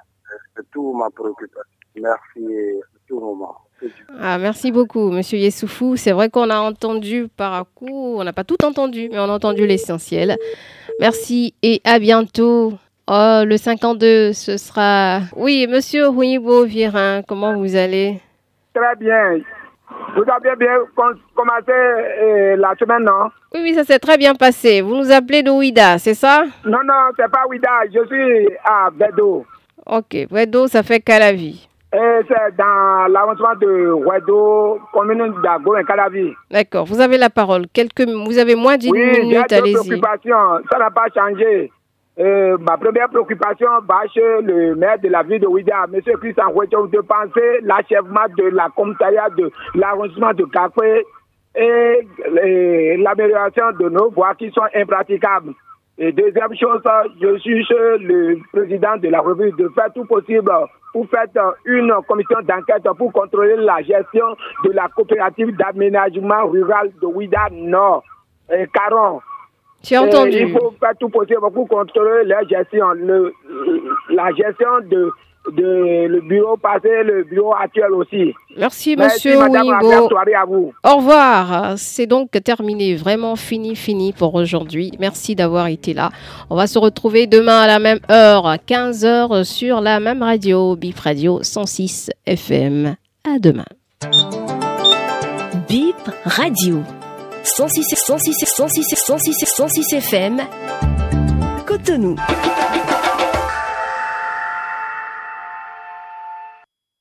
[0.57, 1.61] C'est tout ma préoccupation.
[2.01, 2.39] Merci
[2.81, 3.55] à tout moment.
[4.19, 5.95] Ah, merci beaucoup, Monsieur Yessoufou.
[5.95, 9.25] C'est vrai qu'on a entendu par un coup, on n'a pas tout entendu, mais on
[9.25, 10.37] a entendu l'essentiel.
[10.99, 12.73] Merci et à bientôt.
[13.07, 15.19] Oh, le 52, ce sera...
[15.35, 18.19] Oui, Monsieur Huibo Virin, comment vous allez?
[18.73, 19.39] Très bien.
[20.15, 20.77] Vous avez bien
[21.35, 23.29] commencé euh, la semaine, non?
[23.53, 24.81] Oui, oui, ça s'est très bien passé.
[24.81, 26.43] Vous nous appelez de Ouida, c'est ça?
[26.65, 27.69] Non, non, c'est pas Ouida.
[27.91, 29.45] Je suis à Vedo.
[29.85, 31.67] Ok, Vedo, ça fait Calavi.
[31.91, 36.31] Et c'est dans l'avancement de Ouedo, commune d'Ago et Calavi.
[36.51, 37.65] D'accord, vous avez la parole.
[37.73, 39.75] Quelques, vous avez moins d'une oui, minute, allez-y.
[39.75, 39.99] allez-y.
[40.71, 41.71] Ça n'a pas changé.
[42.19, 46.01] Euh, ma première préoccupation va chez le maire de la ville de Ouida, M.
[46.19, 51.05] Christian Ouedo, de penser l'achèvement de la commissariat de l'arrondissement de Café
[51.55, 55.53] et, l'amélioration de nos voies qui sont impraticables.
[55.97, 56.81] Et deuxième chose,
[57.21, 60.51] je suis le président de la revue de faire tout possible
[60.91, 61.25] pour faire
[61.65, 68.03] une commission d'enquête pour contrôler la gestion de la coopérative d'aménagement rural de Ouida Nord,
[68.51, 69.21] et Caron.
[69.83, 70.31] J'ai entendu.
[70.37, 73.33] Et il faut faire tout possible pour contrôler la gestion, le,
[74.09, 75.09] la gestion de,
[75.53, 78.33] de le bureau passé, le bureau actuel aussi.
[78.57, 79.85] Merci, monsieur Merci, madame, Ouimbo.
[79.85, 80.73] agréable soirée à vous.
[80.83, 81.73] Au revoir.
[81.77, 84.91] C'est donc terminé, vraiment fini, fini pour aujourd'hui.
[84.99, 86.09] Merci d'avoir été là.
[86.49, 90.75] On va se retrouver demain à la même heure, à 15h sur la même radio,
[90.75, 92.95] Bip Radio 106 FM.
[93.25, 93.65] À demain.
[95.67, 96.77] Bip Radio
[97.43, 100.39] 106 106 106 106 106 FM
[101.65, 102.15] Cotonou.